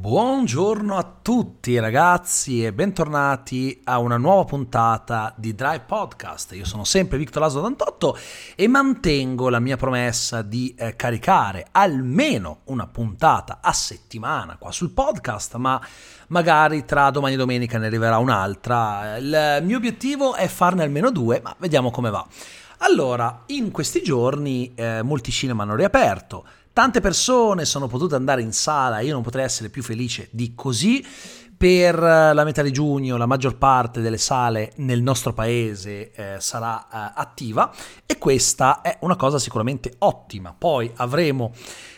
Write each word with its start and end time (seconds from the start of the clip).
Buongiorno 0.00 0.96
a 0.96 1.02
tutti 1.20 1.76
ragazzi 1.76 2.64
e 2.64 2.72
bentornati 2.72 3.80
a 3.82 3.98
una 3.98 4.16
nuova 4.16 4.44
puntata 4.44 5.34
di 5.36 5.56
Drive 5.56 5.82
Podcast. 5.88 6.52
Io 6.52 6.64
sono 6.64 6.84
sempre 6.84 7.18
Victor 7.18 7.42
Laso 7.42 7.58
88 7.58 8.16
e 8.54 8.68
mantengo 8.68 9.48
la 9.48 9.58
mia 9.58 9.76
promessa 9.76 10.42
di 10.42 10.72
eh, 10.78 10.94
caricare 10.94 11.66
almeno 11.72 12.60
una 12.66 12.86
puntata 12.86 13.58
a 13.60 13.72
settimana 13.72 14.56
qua 14.56 14.70
sul 14.70 14.90
podcast, 14.90 15.56
ma 15.56 15.84
magari 16.28 16.84
tra 16.84 17.10
domani 17.10 17.34
e 17.34 17.38
domenica 17.38 17.76
ne 17.76 17.86
arriverà 17.86 18.18
un'altra. 18.18 19.16
Il 19.16 19.58
mio 19.64 19.76
obiettivo 19.78 20.36
è 20.36 20.46
farne 20.46 20.84
almeno 20.84 21.10
due, 21.10 21.40
ma 21.42 21.52
vediamo 21.58 21.90
come 21.90 22.10
va. 22.10 22.24
Allora, 22.80 23.42
in 23.46 23.72
questi 23.72 24.02
giorni 24.02 24.72
eh, 24.76 25.02
molti 25.02 25.32
cinema 25.32 25.64
hanno 25.64 25.74
riaperto, 25.74 26.46
Tante 26.78 27.00
persone 27.00 27.64
sono 27.64 27.88
potute 27.88 28.14
andare 28.14 28.40
in 28.40 28.52
sala, 28.52 29.00
io 29.00 29.12
non 29.12 29.22
potrei 29.24 29.44
essere 29.44 29.68
più 29.68 29.82
felice 29.82 30.28
di 30.30 30.54
così. 30.54 31.04
Per 31.56 32.00
eh, 32.00 32.32
la 32.32 32.44
metà 32.44 32.62
di 32.62 32.70
giugno 32.70 33.16
la 33.16 33.26
maggior 33.26 33.56
parte 33.56 34.00
delle 34.00 34.16
sale 34.16 34.74
nel 34.76 35.02
nostro 35.02 35.32
paese 35.32 36.12
eh, 36.12 36.36
sarà 36.38 36.84
eh, 36.84 37.12
attiva 37.16 37.74
e 38.06 38.16
questa 38.16 38.80
è 38.80 38.96
una 39.00 39.16
cosa 39.16 39.40
sicuramente 39.40 39.94
ottima. 39.98 40.54
Poi 40.56 40.88
avremo 40.94 41.52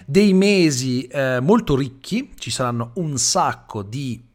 dei 0.06 0.32
mesi 0.32 1.06
eh, 1.08 1.40
molto 1.42 1.76
ricchi, 1.76 2.32
ci 2.38 2.50
saranno 2.50 2.92
un 2.94 3.18
sacco 3.18 3.82
di 3.82 4.26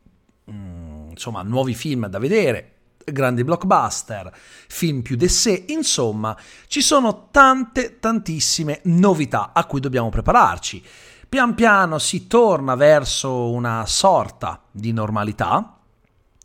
mm, 0.52 1.10
insomma, 1.10 1.42
nuovi 1.42 1.74
film 1.74 2.06
da 2.06 2.20
vedere, 2.20 2.75
grandi 3.06 3.44
blockbuster, 3.44 4.32
film 4.68 5.02
più 5.02 5.16
d'essè, 5.16 5.66
insomma, 5.68 6.36
ci 6.68 6.82
sono 6.82 7.28
tante, 7.32 8.00
tantissime 8.00 8.82
novità 8.84 9.52
a 9.54 9.66
cui 9.66 9.80
dobbiamo 9.80 10.10
prepararci. 10.10 10.84
Pian 11.28 11.56
piano 11.56 11.98
si 12.00 12.28
torna 12.28 12.76
verso 12.76 13.50
una 13.52 13.86
sorta 13.86 14.62
di 14.72 14.92
normalità, 14.92 15.78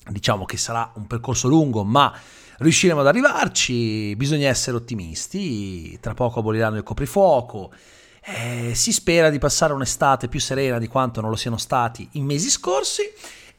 diciamo 0.08 0.44
che 0.44 0.56
sarà 0.56 0.90
un 0.94 1.06
percorso 1.06 1.48
lungo, 1.48 1.84
ma 1.84 2.12
riusciremo 2.58 3.00
ad 3.00 3.06
arrivarci, 3.06 4.14
bisogna 4.16 4.48
essere 4.48 4.76
ottimisti, 4.76 5.98
tra 6.00 6.14
poco 6.14 6.40
aboliranno 6.40 6.76
il 6.76 6.82
coprifuoco, 6.82 7.72
eh, 8.22 8.72
si 8.74 8.92
spera 8.92 9.30
di 9.30 9.38
passare 9.38 9.72
un'estate 9.72 10.28
più 10.28 10.40
serena 10.40 10.78
di 10.78 10.88
quanto 10.88 11.20
non 11.20 11.30
lo 11.30 11.36
siano 11.36 11.56
stati 11.56 12.06
i 12.12 12.20
mesi 12.20 12.50
scorsi 12.50 13.02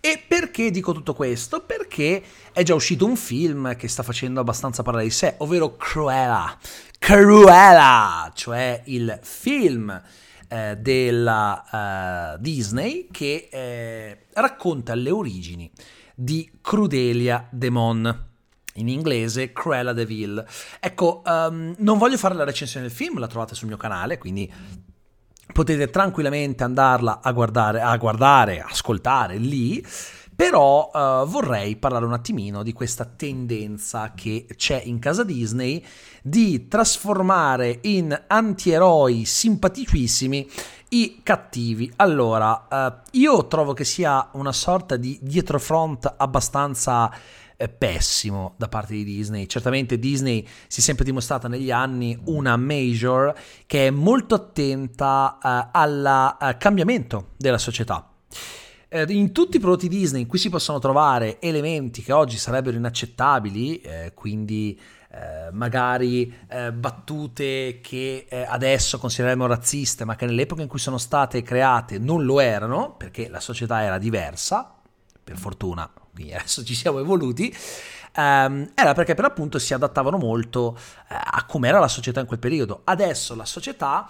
e 0.01 0.23
perché 0.27 0.71
dico 0.71 0.93
tutto 0.93 1.13
questo? 1.13 1.61
Perché 1.61 2.23
è 2.51 2.63
già 2.63 2.73
uscito 2.73 3.05
un 3.05 3.15
film 3.15 3.75
che 3.75 3.87
sta 3.87 4.01
facendo 4.01 4.39
abbastanza 4.39 4.81
parlare 4.81 5.05
di 5.05 5.11
sé, 5.11 5.35
ovvero 5.37 5.77
Cruella. 5.77 6.57
Cruella, 6.97 8.31
cioè 8.33 8.81
il 8.85 9.19
film 9.21 10.01
eh, 10.47 10.75
della 10.77 12.33
uh, 12.35 12.41
Disney 12.41 13.09
che 13.11 13.47
eh, 13.51 14.25
racconta 14.33 14.95
le 14.95 15.11
origini 15.11 15.71
di 16.15 16.51
Crudelia 16.61 17.47
Demon 17.51 18.29
in 18.75 18.89
inglese 18.89 19.51
Cruella 19.51 19.93
de 19.93 20.05
Vil. 20.05 20.45
Ecco, 20.79 21.21
um, 21.25 21.75
non 21.77 21.97
voglio 21.99 22.17
fare 22.17 22.33
la 22.33 22.43
recensione 22.43 22.87
del 22.87 22.95
film, 22.95 23.19
la 23.19 23.27
trovate 23.27 23.53
sul 23.53 23.67
mio 23.67 23.77
canale, 23.77 24.17
quindi 24.17 24.51
potete 25.51 25.89
tranquillamente 25.89 26.63
andarla 26.63 27.19
a 27.21 27.31
guardare, 27.31 27.81
a 27.81 27.95
guardare, 27.97 28.61
ascoltare 28.61 29.37
lì. 29.37 29.85
Però 30.33 30.89
uh, 30.91 31.27
vorrei 31.27 31.75
parlare 31.75 32.05
un 32.05 32.13
attimino 32.13 32.63
di 32.63 32.73
questa 32.73 33.05
tendenza 33.05 34.13
che 34.15 34.47
c'è 34.55 34.81
in 34.83 34.97
casa 34.97 35.23
Disney 35.23 35.85
di 36.23 36.67
trasformare 36.67 37.77
in 37.83 38.19
antieroi 38.25 39.23
simpaticissimi 39.23 40.49
i 40.89 41.19
cattivi. 41.21 41.91
Allora, 41.97 42.65
uh, 42.67 43.09
io 43.11 43.45
trovo 43.45 43.73
che 43.73 43.83
sia 43.83 44.29
una 44.31 44.51
sorta 44.51 44.97
di 44.97 45.19
dietrofront 45.21 46.11
abbastanza 46.17 47.11
pessimo 47.69 48.55
da 48.57 48.67
parte 48.67 48.93
di 48.93 49.03
Disney. 49.03 49.47
Certamente 49.47 49.99
Disney 49.99 50.47
si 50.67 50.79
è 50.79 50.83
sempre 50.83 51.05
dimostrata 51.05 51.47
negli 51.47 51.71
anni 51.71 52.17
una 52.25 52.57
major 52.57 53.33
che 53.65 53.87
è 53.87 53.89
molto 53.89 54.35
attenta 54.35 55.37
uh, 55.41 55.69
al 55.71 56.35
uh, 56.39 56.57
cambiamento 56.57 57.29
della 57.37 57.57
società. 57.57 58.09
Uh, 58.89 59.09
in 59.09 59.31
tutti 59.31 59.57
i 59.57 59.59
prodotti 59.59 59.87
Disney 59.87 60.21
in 60.21 60.27
cui 60.27 60.37
si 60.37 60.49
possono 60.49 60.79
trovare 60.79 61.39
elementi 61.39 62.01
che 62.01 62.11
oggi 62.13 62.37
sarebbero 62.37 62.77
inaccettabili, 62.77 63.81
eh, 63.81 64.11
quindi 64.13 64.79
magari 65.51 66.33
battute 66.73 67.79
che 67.81 68.27
adesso 68.47 68.97
consideriamo 68.97 69.45
razziste, 69.45 70.05
ma 70.05 70.15
che 70.15 70.25
nell'epoca 70.25 70.61
in 70.61 70.69
cui 70.69 70.79
sono 70.79 70.97
state 70.97 71.41
create 71.43 71.99
non 71.99 72.23
lo 72.23 72.39
erano, 72.39 72.95
perché 72.95 73.27
la 73.27 73.41
società 73.41 73.83
era 73.83 73.97
diversa, 73.97 74.73
per 75.21 75.37
fortuna 75.37 75.91
quindi 76.21 76.33
adesso 76.33 76.63
ci 76.63 76.75
siamo 76.75 76.99
evoluti, 76.99 77.53
ehm, 78.15 78.71
era 78.75 78.93
perché 78.93 79.13
per 79.13 79.23
l'appunto 79.25 79.59
si 79.59 79.73
adattavano 79.73 80.17
molto 80.17 80.77
eh, 81.09 81.15
a 81.15 81.45
com'era 81.45 81.79
la 81.79 81.87
società 81.87 82.19
in 82.19 82.27
quel 82.27 82.39
periodo. 82.39 82.81
Adesso 82.83 83.35
la 83.35 83.45
società 83.45 84.07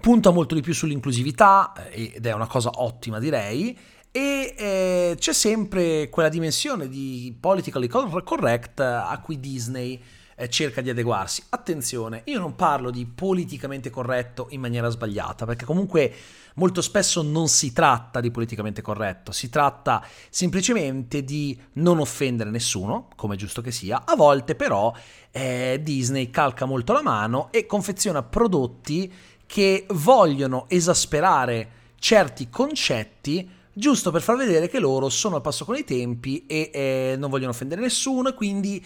punta 0.00 0.30
molto 0.30 0.54
di 0.54 0.60
più 0.60 0.74
sull'inclusività 0.74 1.72
eh, 1.90 2.12
ed 2.16 2.26
è 2.26 2.32
una 2.32 2.46
cosa 2.46 2.70
ottima 2.74 3.18
direi 3.18 3.78
e 4.10 4.54
eh, 4.56 5.16
c'è 5.18 5.32
sempre 5.32 6.08
quella 6.08 6.28
dimensione 6.28 6.88
di 6.88 7.36
politically 7.38 7.86
correct 7.86 8.80
a 8.80 9.18
cui 9.22 9.38
Disney 9.38 10.02
eh, 10.36 10.48
cerca 10.48 10.80
di 10.80 10.90
adeguarsi. 10.90 11.42
Attenzione, 11.48 12.22
io 12.26 12.38
non 12.38 12.54
parlo 12.54 12.90
di 12.90 13.06
politicamente 13.06 13.90
corretto 13.90 14.46
in 14.50 14.60
maniera 14.60 14.88
sbagliata, 14.88 15.46
perché 15.46 15.64
comunque 15.64 16.12
molto 16.54 16.82
spesso 16.82 17.22
non 17.22 17.48
si 17.48 17.72
tratta 17.72 18.20
di 18.20 18.30
politicamente 18.30 18.82
corretto, 18.82 19.32
si 19.32 19.48
tratta 19.48 20.04
semplicemente 20.30 21.24
di 21.24 21.58
non 21.74 21.98
offendere 21.98 22.50
nessuno, 22.50 23.08
come 23.16 23.34
è 23.34 23.38
giusto 23.38 23.62
che 23.62 23.72
sia. 23.72 24.02
A 24.04 24.14
volte 24.14 24.54
però 24.54 24.94
eh, 25.30 25.80
Disney 25.82 26.30
calca 26.30 26.66
molto 26.66 26.92
la 26.92 27.02
mano 27.02 27.50
e 27.50 27.66
confeziona 27.66 28.22
prodotti 28.22 29.12
che 29.46 29.86
vogliono 29.90 30.66
esasperare 30.68 31.70
certi 31.98 32.50
concetti 32.50 33.50
giusto 33.78 34.10
per 34.10 34.22
far 34.22 34.36
vedere 34.36 34.68
che 34.68 34.80
loro 34.80 35.10
sono 35.10 35.36
al 35.36 35.42
passo 35.42 35.66
con 35.66 35.76
i 35.76 35.84
tempi 35.84 36.46
e 36.46 36.70
eh, 36.72 37.14
non 37.18 37.28
vogliono 37.28 37.50
offendere 37.50 37.82
nessuno 37.82 38.30
e 38.30 38.34
quindi 38.34 38.82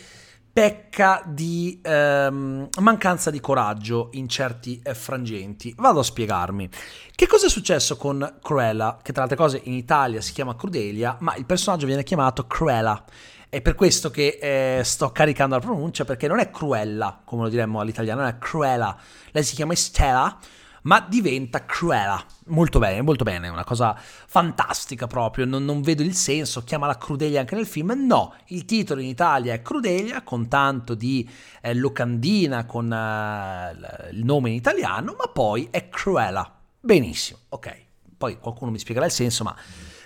pecca 0.52 1.22
di 1.24 1.80
ehm, 1.82 2.68
mancanza 2.80 3.30
di 3.30 3.40
coraggio 3.40 4.08
in 4.12 4.28
certi 4.28 4.80
eh, 4.82 4.94
frangenti. 4.94 5.74
Vado 5.76 6.00
a 6.00 6.02
spiegarmi. 6.02 6.68
Che 7.14 7.26
cosa 7.26 7.46
è 7.46 7.50
successo 7.50 7.96
con 7.96 8.38
Cruella, 8.42 8.98
che 9.02 9.12
tra 9.12 9.22
altre 9.22 9.36
cose 9.36 9.60
in 9.64 9.74
Italia 9.74 10.20
si 10.20 10.32
chiama 10.32 10.56
Crudelia, 10.56 11.16
ma 11.20 11.34
il 11.36 11.46
personaggio 11.46 11.86
viene 11.86 12.02
chiamato 12.02 12.46
Cruella. 12.46 13.04
È 13.48 13.60
per 13.60 13.74
questo 13.74 14.10
che 14.10 14.38
eh, 14.40 14.84
sto 14.84 15.10
caricando 15.10 15.56
la 15.56 15.60
pronuncia, 15.60 16.04
perché 16.04 16.28
non 16.28 16.38
è 16.38 16.50
Cruella, 16.50 17.20
come 17.24 17.42
lo 17.42 17.48
diremmo 17.48 17.80
all'italiano, 17.80 18.26
è 18.26 18.38
Cruella. 18.38 18.96
Lei 19.32 19.42
si 19.42 19.54
chiama 19.54 19.74
Stella 19.74 20.38
ma 20.82 21.04
diventa 21.08 21.64
Cruella. 21.64 22.22
Molto 22.46 22.78
bene, 22.78 23.02
molto 23.02 23.24
bene, 23.24 23.48
una 23.48 23.64
cosa 23.64 23.96
fantastica 23.96 25.06
proprio, 25.06 25.44
non, 25.44 25.64
non, 25.64 25.82
vedo 25.82 26.02
il 26.02 26.14
senso, 26.14 26.64
chiamala 26.64 26.96
Crudelia 26.96 27.40
anche 27.40 27.54
nel 27.54 27.66
film, 27.66 27.92
no, 28.06 28.34
il 28.46 28.64
titolo 28.64 29.00
in 29.00 29.08
Italia 29.08 29.52
è 29.52 29.62
Crudelia, 29.62 30.22
con 30.22 30.48
tanto 30.48 30.94
di 30.94 31.28
eh, 31.60 31.74
locandina, 31.74 32.64
con 32.66 32.92
eh, 32.92 34.10
il 34.12 34.24
nome 34.24 34.50
in 34.50 34.54
italiano, 34.56 35.14
ma 35.18 35.26
poi 35.26 35.68
è 35.70 35.88
Cruella. 35.88 36.58
Benissimo, 36.80 37.40
ok, 37.50 37.76
poi 38.16 38.38
qualcuno 38.38 38.70
mi 38.70 38.78
spiegherà 38.78 39.06
il 39.06 39.12
senso, 39.12 39.44
ma... 39.44 39.56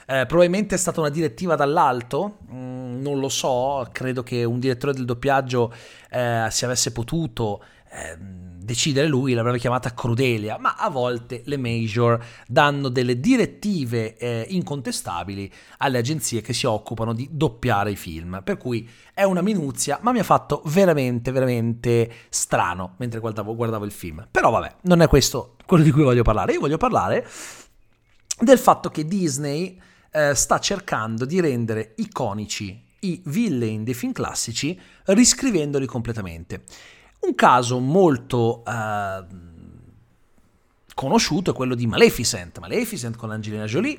Eh, 0.07 0.27
probabilmente 0.27 0.75
è 0.75 0.79
stata 0.79 1.01
una 1.01 1.09
direttiva 1.09 1.55
dall'alto, 1.55 2.41
mm, 2.53 3.01
non 3.01 3.21
lo 3.21 3.31
so, 3.31 3.89
credo 3.91 4.23
che 4.23 4.45
un 4.45 4.61
direttore 4.61 4.93
del 4.93 5.07
doppiaggio 5.07 5.73
eh, 6.11 6.47
si 6.51 6.67
avesse 6.67 6.93
potuto 6.93 7.65
eh, 7.91 8.44
decidere 8.65 9.07
lui 9.07 9.35
l'avrebbe 9.35 9.59
chiamata 9.59 9.95
Crudelia, 9.95 10.59
ma 10.59 10.75
a 10.77 10.89
volte 10.89 11.43
le 11.45 11.57
major 11.57 12.23
danno 12.47 12.89
delle 12.89 13.21
direttive 13.21 14.17
eh, 14.17 14.47
incontestabili 14.49 15.53
alle 15.79 15.99
agenzie 15.99 16.41
che 16.41 16.53
si 16.53 16.67
occupano 16.67 17.13
di 17.13 17.29
doppiare 17.31 17.91
i 17.91 17.97
film, 17.97 18.41
per 18.43 18.57
cui 18.57 18.89
è 19.13 19.23
una 19.23 19.43
minuzia, 19.43 19.99
ma 20.03 20.13
mi 20.13 20.19
ha 20.19 20.25
fatto 20.25 20.63
veramente, 20.67 21.31
veramente 21.31 22.11
strano 22.29 22.95
mentre 22.97 23.21
guardavo, 23.21 23.55
guardavo 23.55 23.85
il 23.85 23.93
film. 23.93 24.27
Però 24.31 24.51
vabbè, 24.51 24.77
non 24.83 25.03
è 25.03 25.09
questo 25.09 25.57
quello 25.67 25.85
di 25.85 25.91
cui 25.91 26.03
voglio 26.03 26.23
parlare, 26.23 26.53
io 26.53 26.61
voglio 26.61 26.77
parlare 26.77 27.27
del 28.39 28.59
fatto 28.59 28.91
che 28.91 29.07
Disney 29.07 29.81
eh, 30.11 30.35
sta 30.35 30.59
cercando 30.59 31.25
di 31.25 31.41
rendere 31.41 31.95
iconici 31.97 32.83
i 33.01 33.23
villain 33.27 33.85
dei 33.85 33.95
film 33.95 34.13
classici 34.13 34.79
riscrivendoli 35.05 35.87
completamente. 35.87 36.65
Un 37.27 37.35
caso 37.35 37.79
molto 37.79 38.63
uh, 38.67 39.25
conosciuto 40.95 41.53
è 41.53 41.55
quello 41.55 41.75
di 41.75 41.87
Maleficent. 41.87 42.59
Maleficent 42.59 43.17
con 43.17 43.31
Angelina 43.31 43.65
Jolie. 43.65 43.99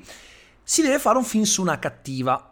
Si 0.62 0.84
deve 0.84 1.00
fare 1.00 1.18
un 1.18 1.24
film 1.24 1.44
su 1.44 1.62
una 1.62 1.80
cattiva. 1.80 2.52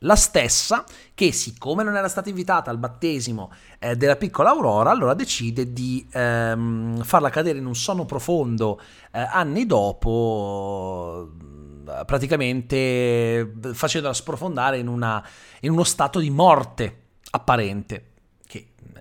La 0.00 0.16
stessa 0.16 0.84
che, 1.14 1.32
siccome 1.32 1.82
non 1.82 1.96
era 1.96 2.08
stata 2.08 2.30
invitata 2.30 2.70
al 2.70 2.78
battesimo 2.78 3.52
eh, 3.78 3.96
della 3.96 4.16
piccola 4.16 4.50
Aurora, 4.50 4.90
allora 4.90 5.14
decide 5.14 5.72
di 5.72 6.06
ehm, 6.10 7.02
farla 7.02 7.28
cadere 7.30 7.58
in 7.58 7.66
un 7.66 7.74
sonno 7.74 8.04
profondo 8.04 8.80
eh, 9.12 9.20
anni 9.20 9.64
dopo, 9.64 11.30
praticamente 12.04 13.54
facendola 13.72 14.12
sprofondare 14.12 14.78
in, 14.78 14.86
una, 14.86 15.26
in 15.60 15.70
uno 15.70 15.84
stato 15.84 16.20
di 16.20 16.30
morte 16.30 17.04
apparente 17.30 18.15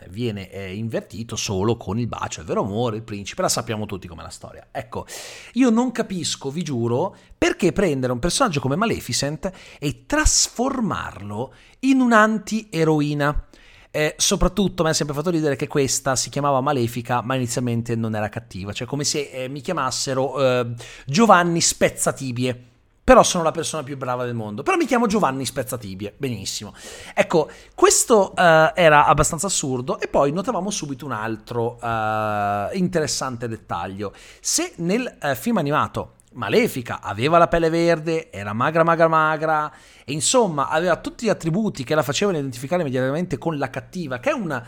viene 0.10 0.50
eh, 0.50 0.76
invertito 0.76 1.36
solo 1.36 1.78
con 1.78 2.00
il 2.00 2.08
bacio, 2.08 2.42
il 2.42 2.46
vero 2.46 2.62
amore, 2.62 2.98
il 2.98 3.04
principe, 3.04 3.42
la 3.42 3.50
sappiamo 3.50 3.86
tutti 3.86 4.08
come 4.08 4.24
la 4.24 4.30
storia. 4.30 4.68
Ecco, 4.72 5.06
io 5.54 5.70
non 5.70 5.92
capisco, 5.92 6.50
vi 6.50 6.64
giuro, 6.64 7.16
perché 7.38 7.72
prendere 7.72 8.14
un 8.14 8.20
personaggio 8.20 8.60
come 8.60 8.76
Maleficent 8.76 9.52
e 9.80 10.06
trasformarlo 10.06 11.54
in 11.82 12.00
un'anti-eroina. 12.00 13.48
Eh, 13.92 14.14
soprattutto 14.18 14.84
mi 14.84 14.90
ha 14.90 14.94
sempre 14.94 15.16
fatto 15.16 15.30
ridere 15.30 15.56
che 15.56 15.68
questa 15.68 16.18
si 16.18 16.30
chiamava 16.30 16.60
Malefica, 16.60 17.22
ma 17.22 17.36
inizialmente 17.36 17.96
non 17.96 18.14
era 18.14 18.28
cattiva, 18.28 18.74
cioè 18.74 18.88
come 18.88 19.06
se 19.06 19.30
eh, 19.32 19.48
mi 19.48 19.62
chiamassero 19.62 20.42
eh, 20.42 20.74
Giovanni 21.06 21.62
Spezzatibie. 21.62 22.74
Però 23.06 23.22
sono 23.22 23.44
la 23.44 23.52
persona 23.52 23.84
più 23.84 23.98
brava 23.98 24.26
del 24.26 24.34
mondo. 24.34 24.64
Però 24.64 24.76
mi 24.78 24.88
chiamo 24.88 25.06
Giovanni 25.06 25.46
Spezzatibie. 25.46 26.16
Benissimo. 26.18 26.74
Ecco, 27.14 27.52
questo 27.76 28.34
uh, 28.36 28.72
era 28.74 29.06
abbastanza 29.06 29.46
assurdo. 29.46 30.00
E 30.00 30.08
poi 30.08 30.32
notavamo 30.32 30.72
subito 30.72 31.06
un 31.06 31.12
altro 31.12 31.78
uh, 31.80 32.76
interessante 32.76 33.48
dettaglio. 33.48 34.12
Se 34.42 34.74
nel 34.78 35.18
uh, 35.22 35.36
film 35.36 35.58
animato 35.58 36.14
Malefica 36.34 37.00
aveva 37.00 37.38
la 37.38 37.48
pelle 37.48 37.70
verde, 37.70 38.32
era 38.32 38.54
magra, 38.54 38.84
magra, 38.84 39.08
magra, 39.08 39.72
e 40.04 40.12
insomma 40.12 40.70
aveva 40.70 40.98
tutti 40.98 41.28
gli 41.28 41.30
attributi 41.30 41.84
che 41.84 41.94
la 41.94 42.02
facevano 42.02 42.40
identificare 42.40 42.82
immediatamente 42.82 43.38
con 43.38 43.60
la 43.60 43.70
cattiva, 43.70 44.18
che 44.18 44.32
è 44.32 44.34
una, 44.34 44.68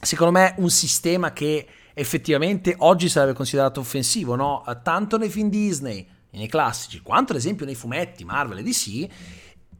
secondo 0.00 0.32
me, 0.32 0.54
un 0.58 0.68
sistema 0.68 1.32
che 1.32 1.66
effettivamente 1.94 2.74
oggi 2.80 3.08
sarebbe 3.08 3.32
considerato 3.32 3.80
offensivo, 3.80 4.34
no? 4.34 4.62
Tanto 4.82 5.16
nei 5.16 5.30
film 5.30 5.48
Disney, 5.48 6.06
nei 6.32 6.48
classici, 6.48 7.00
quanto 7.00 7.32
ad 7.32 7.38
esempio 7.38 7.66
nei 7.66 7.74
fumetti 7.74 8.24
Marvel 8.24 8.58
e 8.58 8.62
DC, 8.62 9.08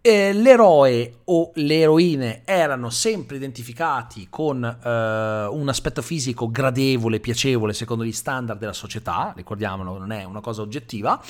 eh, 0.05 0.33
l'eroe 0.33 1.19
o 1.25 1.53
le 1.55 1.79
eroine 1.79 2.43
erano 2.45 2.91
sempre 2.91 3.37
identificati 3.37 4.27
con 4.29 4.65
eh, 4.65 5.47
un 5.47 5.69
aspetto 5.69 6.03
fisico 6.03 6.51
gradevole, 6.51 7.21
piacevole 7.21 7.73
secondo 7.73 8.05
gli 8.05 8.13
standard 8.13 8.59
della 8.59 8.73
società, 8.73 9.33
ricordiamolo, 9.35 9.99
non 9.99 10.11
è 10.11 10.25
una 10.25 10.41
cosa 10.41 10.63
oggettiva, 10.63 11.23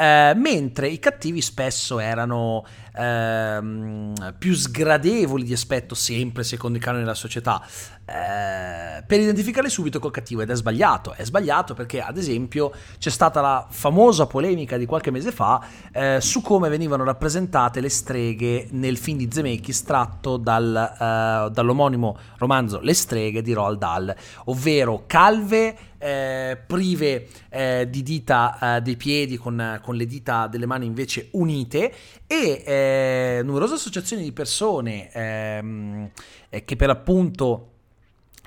eh, 0.00 0.32
mentre 0.36 0.88
i 0.88 0.98
cattivi 0.98 1.40
spesso 1.40 1.98
erano 1.98 2.64
ehm, 2.94 4.34
più 4.38 4.54
sgradevoli 4.54 5.44
di 5.44 5.52
aspetto, 5.52 5.94
sempre 5.94 6.42
secondo 6.44 6.78
i 6.78 6.80
canoni 6.80 7.04
della 7.04 7.14
società, 7.14 7.64
eh, 8.08 9.02
per 9.02 9.20
identificare 9.20 9.68
subito 9.68 9.98
col 9.98 10.10
cattivo 10.10 10.40
ed 10.40 10.50
è 10.50 10.54
sbagliato. 10.54 11.12
È 11.12 11.24
sbagliato 11.24 11.74
perché, 11.74 12.00
ad 12.00 12.16
esempio, 12.16 12.72
c'è 12.98 13.10
stata 13.10 13.42
la 13.42 13.66
famosa 13.68 14.26
polemica 14.26 14.78
di 14.78 14.86
qualche 14.86 15.10
mese 15.10 15.30
fa 15.30 15.62
eh, 15.92 16.18
su 16.20 16.40
come 16.40 16.70
venivano 16.70 17.04
rappresentate 17.04 17.80
le 17.80 17.90
streghe 17.90 18.68
nel 18.70 18.96
film 18.96 19.18
di 19.18 19.28
Zemeckis 19.30 19.82
tratto 19.82 20.38
dal, 20.38 20.74
eh, 20.74 21.50
dall'omonimo 21.50 22.16
romanzo 22.38 22.80
Le 22.80 22.94
streghe 22.94 23.42
di 23.42 23.52
Roald 23.52 23.78
Dahl, 23.78 24.14
ovvero 24.44 25.04
calve 25.06 25.76
eh, 25.98 26.58
prive 26.64 27.26
eh, 27.50 27.88
di 27.90 28.02
dita 28.02 28.76
eh, 28.76 28.80
dei 28.80 28.96
piedi 28.96 29.36
con, 29.36 29.80
con, 29.82 29.96
le 29.96 30.06
dita 30.06 30.46
delle 30.46 30.64
mani 30.64 30.86
invece 30.86 31.28
unite 31.32 31.92
e 32.26 32.62
eh, 32.64 33.40
numerose 33.42 33.74
associazioni 33.74 34.22
di 34.22 34.32
persone 34.32 35.10
ehm, 35.12 36.10
eh, 36.48 36.64
che 36.64 36.76
per 36.76 36.90
appunto 36.90 37.72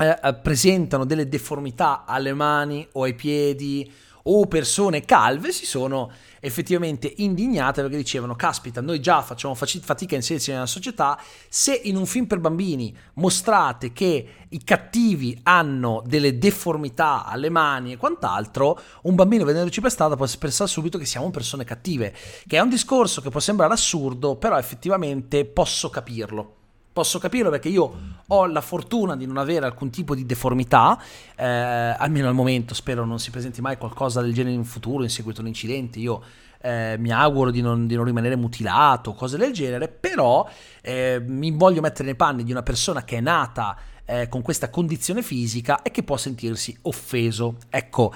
eh, 0.01 0.33
presentano 0.35 1.05
delle 1.05 1.27
deformità 1.27 2.05
alle 2.05 2.33
mani 2.33 2.87
o 2.93 3.03
ai 3.03 3.13
piedi 3.13 3.91
o 4.23 4.45
persone 4.45 5.01
calve 5.01 5.51
si 5.51 5.65
sono 5.65 6.11
effettivamente 6.39 7.11
indignate 7.17 7.81
perché 7.81 7.97
dicevano 7.97 8.35
caspita 8.35 8.81
noi 8.81 8.99
già 8.99 9.21
facciamo 9.21 9.55
fatica 9.55 10.13
a 10.13 10.17
inserirci 10.17 10.51
nella 10.51 10.65
società 10.65 11.19
se 11.49 11.79
in 11.83 11.95
un 11.95 12.05
film 12.05 12.25
per 12.25 12.39
bambini 12.39 12.95
mostrate 13.15 13.93
che 13.93 14.27
i 14.49 14.63
cattivi 14.63 15.39
hanno 15.43 16.03
delle 16.05 16.37
deformità 16.37 17.25
alle 17.25 17.49
mani 17.49 17.93
e 17.93 17.97
quant'altro 17.97 18.79
un 19.03 19.15
bambino 19.15 19.45
vedendoci 19.45 19.81
per 19.81 19.91
strada 19.91 20.15
può 20.15 20.27
pensare 20.37 20.69
subito 20.69 20.97
che 20.97 21.05
siamo 21.05 21.29
persone 21.31 21.63
cattive 21.63 22.13
che 22.47 22.57
è 22.57 22.61
un 22.61 22.69
discorso 22.69 23.21
che 23.21 23.29
può 23.29 23.39
sembrare 23.39 23.73
assurdo 23.73 24.35
però 24.35 24.57
effettivamente 24.57 25.45
posso 25.45 25.89
capirlo 25.89 26.57
Posso 26.93 27.19
capirlo 27.19 27.49
perché 27.49 27.69
io 27.69 27.93
ho 28.27 28.45
la 28.47 28.59
fortuna 28.59 29.15
di 29.15 29.25
non 29.25 29.37
avere 29.37 29.65
alcun 29.65 29.89
tipo 29.89 30.13
di 30.13 30.25
deformità, 30.25 31.01
eh, 31.37 31.45
almeno 31.45 32.27
al 32.27 32.33
momento, 32.33 32.73
spero 32.73 33.05
non 33.05 33.17
si 33.17 33.31
presenti 33.31 33.61
mai 33.61 33.77
qualcosa 33.77 34.21
del 34.21 34.33
genere 34.33 34.55
in 34.55 34.65
futuro 34.65 35.03
in 35.03 35.09
seguito 35.09 35.39
a 35.39 35.43
un 35.43 35.47
incidente. 35.47 35.99
Io 35.99 36.21
eh, 36.59 36.97
mi 36.99 37.11
auguro 37.11 37.49
di 37.49 37.61
non, 37.61 37.87
di 37.87 37.95
non, 37.95 38.03
rimanere 38.03 38.35
mutilato, 38.35 39.13
cose 39.13 39.37
del 39.37 39.53
genere, 39.53 39.87
però 39.87 40.45
eh, 40.81 41.23
mi 41.25 41.51
voglio 41.51 41.79
mettere 41.79 42.05
nei 42.05 42.15
panni 42.15 42.43
di 42.43 42.51
una 42.51 42.63
persona 42.63 43.05
che 43.05 43.17
è 43.17 43.21
nata 43.21 43.77
eh, 44.03 44.27
con 44.27 44.41
questa 44.41 44.69
condizione 44.69 45.21
fisica 45.21 45.83
e 45.83 45.91
che 45.91 46.03
può 46.03 46.17
sentirsi 46.17 46.77
offeso. 46.81 47.55
Ecco 47.69 48.13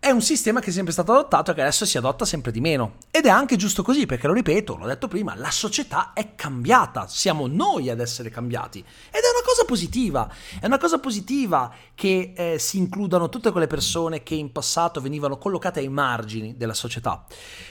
è 0.00 0.10
un 0.10 0.22
sistema 0.22 0.60
che 0.60 0.70
è 0.70 0.72
sempre 0.72 0.92
stato 0.92 1.12
adottato 1.12 1.50
e 1.50 1.54
che 1.54 1.60
adesso 1.60 1.84
si 1.84 1.98
adotta 1.98 2.24
sempre 2.24 2.52
di 2.52 2.60
meno. 2.60 2.94
Ed 3.10 3.26
è 3.26 3.30
anche 3.30 3.56
giusto 3.56 3.82
così, 3.82 4.06
perché 4.06 4.28
lo 4.28 4.32
ripeto, 4.32 4.76
l'ho 4.76 4.86
detto 4.86 5.08
prima, 5.08 5.34
la 5.34 5.50
società 5.50 6.12
è 6.12 6.36
cambiata, 6.36 7.08
siamo 7.08 7.48
noi 7.48 7.90
ad 7.90 7.98
essere 7.98 8.30
cambiati. 8.30 8.78
Ed 8.78 8.84
è 9.22 9.30
una 9.34 9.44
cosa 9.44 9.64
positiva, 9.64 10.32
è 10.60 10.66
una 10.66 10.78
cosa 10.78 10.98
positiva 10.98 11.74
che 11.94 12.32
eh, 12.36 12.58
si 12.60 12.78
includano 12.78 13.28
tutte 13.28 13.50
quelle 13.50 13.66
persone 13.66 14.22
che 14.22 14.36
in 14.36 14.52
passato 14.52 15.00
venivano 15.00 15.36
collocate 15.36 15.80
ai 15.80 15.88
margini 15.88 16.56
della 16.56 16.74
società. 16.74 17.24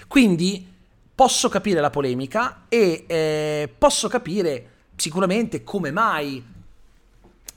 Quindi 0.08 0.76
posso 1.16 1.48
capire 1.48 1.80
la 1.80 1.90
polemica 1.90 2.66
e 2.68 3.06
eh, 3.08 3.74
posso 3.78 4.10
capire 4.10 4.72
sicuramente 4.98 5.64
come 5.64 5.92
mai 5.92 6.56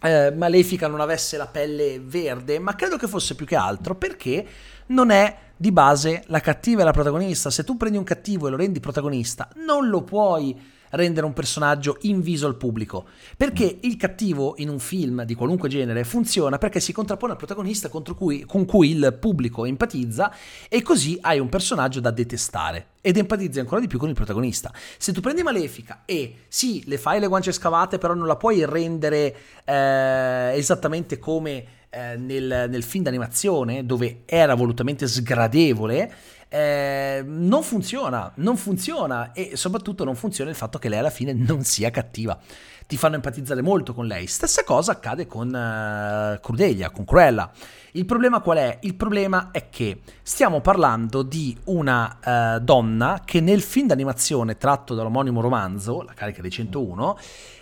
eh, 0.02 0.32
Malefica 0.32 0.86
non 0.86 1.00
avesse 1.00 1.36
la 1.36 1.46
pelle 1.46 2.00
verde, 2.00 2.58
ma 2.58 2.74
credo 2.74 2.96
che 2.96 3.06
fosse 3.06 3.34
più 3.34 3.46
che 3.46 3.56
altro 3.56 3.94
perché 3.94 4.46
non 4.86 5.10
è 5.10 5.36
di 5.60 5.72
base 5.72 6.22
la 6.28 6.40
cattiva 6.40 6.80
e 6.80 6.84
la 6.84 6.90
protagonista. 6.90 7.50
Se 7.50 7.64
tu 7.64 7.76
prendi 7.76 7.98
un 7.98 8.04
cattivo 8.04 8.46
e 8.46 8.50
lo 8.50 8.56
rendi 8.56 8.80
protagonista, 8.80 9.46
non 9.56 9.90
lo 9.90 10.02
puoi 10.02 10.58
rendere 10.92 11.26
un 11.26 11.34
personaggio 11.34 11.98
inviso 12.00 12.46
al 12.46 12.56
pubblico. 12.56 13.04
Perché 13.36 13.80
il 13.82 13.98
cattivo 13.98 14.54
in 14.56 14.70
un 14.70 14.78
film 14.78 15.24
di 15.24 15.34
qualunque 15.34 15.68
genere 15.68 16.04
funziona 16.04 16.56
perché 16.56 16.80
si 16.80 16.94
contrappone 16.94 17.32
al 17.32 17.38
protagonista 17.38 17.90
cui, 17.90 18.46
con 18.46 18.64
cui 18.64 18.92
il 18.92 19.18
pubblico 19.20 19.66
empatizza 19.66 20.34
e 20.66 20.80
così 20.80 21.18
hai 21.20 21.38
un 21.38 21.50
personaggio 21.50 22.00
da 22.00 22.10
detestare 22.10 22.86
ed 23.02 23.18
empatizzi 23.18 23.60
ancora 23.60 23.82
di 23.82 23.86
più 23.86 23.98
con 23.98 24.08
il 24.08 24.14
protagonista. 24.14 24.72
Se 24.96 25.12
tu 25.12 25.20
prendi 25.20 25.42
Malefica 25.42 26.04
e 26.06 26.44
sì, 26.48 26.82
le 26.86 26.96
fai 26.96 27.20
le 27.20 27.26
guance 27.26 27.52
scavate, 27.52 27.98
però 27.98 28.14
non 28.14 28.26
la 28.26 28.36
puoi 28.36 28.64
rendere 28.64 29.36
eh, 29.62 30.52
esattamente 30.54 31.18
come 31.18 31.78
eh, 31.90 32.16
nel, 32.16 32.66
nel 32.70 32.82
film 32.82 33.04
d'animazione, 33.04 33.84
dove 33.84 34.22
era 34.24 34.54
volutamente 34.54 35.06
sgradevole, 35.06 36.12
eh, 36.48 37.22
non 37.24 37.62
funziona, 37.62 38.32
non 38.36 38.56
funziona 38.56 39.32
e 39.32 39.52
soprattutto 39.54 40.04
non 40.04 40.16
funziona 40.16 40.50
il 40.50 40.56
fatto 40.56 40.78
che 40.78 40.88
lei 40.88 40.98
alla 40.98 41.10
fine 41.10 41.32
non 41.32 41.62
sia 41.64 41.90
cattiva. 41.90 42.38
Ti 42.86 42.96
fanno 42.96 43.14
empatizzare 43.14 43.62
molto 43.62 43.94
con 43.94 44.06
lei. 44.06 44.26
Stessa 44.26 44.64
cosa 44.64 44.92
accade 44.92 45.28
con 45.28 45.46
uh, 45.46 46.40
Crudelia, 46.40 46.90
con 46.90 47.04
Cruella. 47.04 47.48
Il 47.92 48.04
problema 48.04 48.40
qual 48.40 48.58
è? 48.58 48.78
Il 48.82 48.96
problema 48.96 49.50
è 49.52 49.68
che 49.68 50.00
stiamo 50.22 50.60
parlando 50.60 51.22
di 51.22 51.56
una 51.66 52.18
uh, 52.56 52.60
donna 52.60 53.22
che 53.24 53.40
nel 53.40 53.62
film 53.62 53.86
d'animazione 53.86 54.56
tratto 54.56 54.96
dall'omonimo 54.96 55.40
romanzo, 55.40 56.02
La 56.02 56.14
carica 56.14 56.42
dei 56.42 56.50
101, 56.50 57.18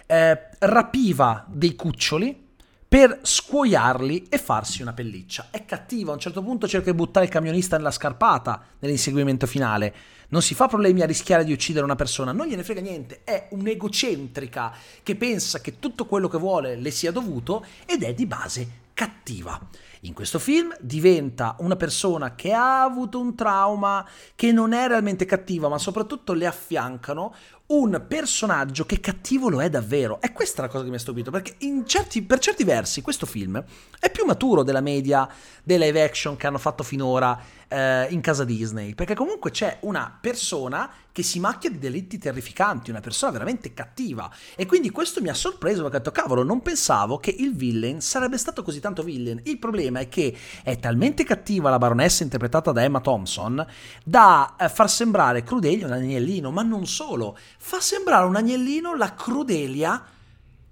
eh, 0.06 0.48
rapiva 0.60 1.44
dei 1.46 1.74
cuccioli 1.74 2.47
per 2.88 3.20
scuoiarli 3.20 4.28
e 4.30 4.38
farsi 4.38 4.80
una 4.80 4.94
pelliccia. 4.94 5.48
È 5.50 5.66
cattiva, 5.66 6.10
a 6.10 6.14
un 6.14 6.20
certo 6.20 6.42
punto 6.42 6.66
cerca 6.66 6.90
di 6.90 6.96
buttare 6.96 7.26
il 7.26 7.30
camionista 7.30 7.76
nella 7.76 7.90
scarpata 7.90 8.64
nell'inseguimento 8.78 9.46
finale. 9.46 9.94
Non 10.28 10.40
si 10.40 10.54
fa 10.54 10.68
problemi 10.68 11.02
a 11.02 11.06
rischiare 11.06 11.44
di 11.44 11.52
uccidere 11.52 11.84
una 11.84 11.96
persona, 11.96 12.32
non 12.32 12.46
gliene 12.46 12.64
frega 12.64 12.80
niente, 12.80 13.20
è 13.24 13.48
un'egocentrica 13.50 14.72
che 15.02 15.16
pensa 15.16 15.60
che 15.60 15.78
tutto 15.78 16.06
quello 16.06 16.28
che 16.28 16.38
vuole 16.38 16.76
le 16.76 16.90
sia 16.90 17.12
dovuto 17.12 17.64
ed 17.84 18.02
è 18.02 18.14
di 18.14 18.24
base 18.24 18.68
cattiva. 18.94 19.60
In 20.02 20.12
questo 20.14 20.38
film 20.38 20.74
diventa 20.80 21.56
una 21.58 21.76
persona 21.76 22.34
che 22.34 22.52
ha 22.52 22.82
avuto 22.82 23.20
un 23.20 23.34
trauma, 23.34 24.06
che 24.34 24.50
non 24.50 24.72
è 24.72 24.86
realmente 24.86 25.24
cattiva, 25.24 25.68
ma 25.68 25.78
soprattutto 25.78 26.32
le 26.32 26.46
affiancano 26.46 27.34
un 27.68 28.04
personaggio 28.08 28.86
che 28.86 29.00
cattivo 29.00 29.48
lo 29.48 29.60
è 29.60 29.68
davvero. 29.68 30.20
E 30.20 30.32
questa 30.32 30.62
è 30.62 30.66
la 30.66 30.70
cosa 30.70 30.84
che 30.84 30.90
mi 30.90 30.96
ha 30.96 31.00
stupito, 31.00 31.30
perché 31.30 31.56
certi, 31.84 32.22
per 32.22 32.38
certi 32.38 32.64
versi 32.64 33.02
questo 33.02 33.26
film 33.26 33.62
è 33.98 34.10
più 34.10 34.24
maturo 34.24 34.62
della 34.62 34.80
media 34.80 35.28
dei 35.62 35.78
live 35.78 36.02
action 36.02 36.36
che 36.36 36.46
hanno 36.46 36.58
fatto 36.58 36.82
finora 36.82 37.38
eh, 37.68 38.06
in 38.10 38.20
casa 38.20 38.44
Disney, 38.44 38.94
perché 38.94 39.14
comunque 39.14 39.50
c'è 39.50 39.78
una 39.80 40.16
persona 40.20 40.90
che 41.12 41.22
si 41.22 41.40
macchia 41.40 41.70
di 41.70 41.78
delitti 41.78 42.18
terrificanti, 42.18 42.90
una 42.90 43.00
persona 43.00 43.32
veramente 43.32 43.74
cattiva. 43.74 44.30
E 44.56 44.66
quindi 44.66 44.90
questo 44.90 45.20
mi 45.20 45.28
ha 45.28 45.34
sorpreso 45.34 45.82
perché 45.82 45.96
ho 45.96 45.98
detto, 45.98 46.12
cavolo, 46.12 46.42
non 46.42 46.62
pensavo 46.62 47.18
che 47.18 47.34
il 47.36 47.54
villain 47.54 48.00
sarebbe 48.00 48.38
stato 48.38 48.62
così 48.62 48.80
tanto 48.80 49.02
villain. 49.02 49.40
Il 49.44 49.58
problema 49.58 50.00
è 50.00 50.08
che 50.08 50.36
è 50.62 50.78
talmente 50.78 51.24
cattiva 51.24 51.70
la 51.70 51.78
baronessa 51.78 52.22
interpretata 52.22 52.72
da 52.72 52.82
Emma 52.82 53.00
Thompson 53.00 53.64
da 54.04 54.54
eh, 54.58 54.68
far 54.68 54.88
sembrare 54.88 55.42
Crudelia 55.42 55.86
un 55.86 55.92
agnellino, 55.92 56.50
ma 56.50 56.62
non 56.62 56.86
solo, 56.86 57.36
fa 57.58 57.80
sembrare 57.80 58.26
un 58.26 58.36
agnellino 58.36 58.96
la 58.96 59.14
Crudelia 59.14 60.04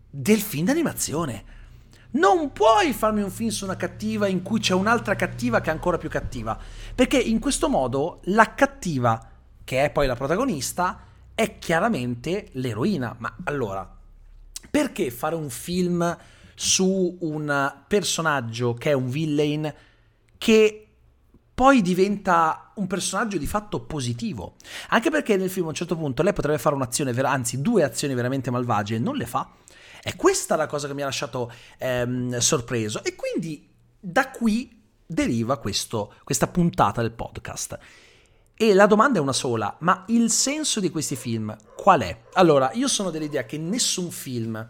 del 0.09 0.41
film 0.41 0.67
d'animazione. 0.67 1.55
Non 2.17 2.53
puoi 2.53 2.95
farmi 2.95 3.21
un 3.21 3.31
film 3.31 3.51
su 3.51 3.65
una 3.65 3.77
cattiva 3.77 4.27
in 4.27 4.41
cui 4.41 4.59
c'è 4.59 4.73
un'altra 4.73 5.15
cattiva 5.17 5.61
che 5.61 5.69
è 5.69 5.73
ancora 5.73 5.99
più 5.99 6.09
cattiva. 6.09 6.59
Perché 6.95 7.19
in 7.19 7.39
questo 7.39 7.69
modo 7.69 8.21
la 8.25 8.55
cattiva, 8.55 9.31
che 9.63 9.85
è 9.85 9.91
poi 9.91 10.07
la 10.07 10.15
protagonista, 10.15 11.01
è 11.35 11.59
chiaramente 11.59 12.49
l'eroina. 12.53 13.15
Ma 13.19 13.37
allora, 13.45 13.95
perché 14.71 15.11
fare 15.11 15.35
un 15.35 15.51
film 15.51 16.17
su 16.55 17.19
un 17.21 17.75
personaggio 17.87 18.73
che 18.73 18.91
è 18.91 18.95
un 18.95 19.11
villain 19.11 19.75
che 20.39 20.87
poi 21.53 21.83
diventa 21.83 22.73
un 22.77 22.87
personaggio 22.87 23.37
di 23.37 23.47
fatto 23.47 23.81
positivo. 23.81 24.55
Anche 24.89 25.11
perché 25.11 25.37
nel 25.37 25.51
film 25.51 25.67
a 25.67 25.69
un 25.69 25.75
certo 25.75 25.97
punto 25.97 26.23
lei 26.23 26.33
potrebbe 26.33 26.59
fare 26.59 26.75
un'azione, 26.75 27.11
anzi 27.23 27.61
due 27.61 27.83
azioni 27.83 28.15
veramente 28.15 28.51
malvagie 28.51 28.97
e 28.97 28.99
non 29.01 29.17
le 29.17 29.27
fa. 29.27 29.51
E 30.07 30.15
questa 30.15 30.55
è 30.55 30.57
la 30.57 30.69
cosa 30.69 30.87
che 30.87 30.95
mi 30.95 31.03
ha 31.03 31.07
lasciato 31.07 31.51
ehm, 31.79 32.39
sorpreso. 32.39 33.03
E 33.03 33.17
quindi 33.17 33.69
da 33.99 34.31
qui 34.31 34.81
deriva 35.05 35.59
questo, 35.59 36.15
questa 36.23 36.47
puntata 36.47 37.01
del 37.03 37.11
podcast. 37.11 37.77
E 38.55 38.73
la 38.73 38.87
domanda 38.87 39.19
è 39.19 39.21
una 39.21 39.33
sola, 39.33 39.77
ma 39.81 40.05
il 40.07 40.31
senso 40.31 40.79
di 40.79 40.91
questi 40.91 41.17
film 41.17 41.57
qual 41.75 42.03
è? 42.03 42.21
Allora, 42.35 42.71
io 42.75 42.87
sono 42.87 43.11
dell'idea 43.11 43.47
che 43.47 43.59
nessun 43.59 44.13
film, 44.13 44.65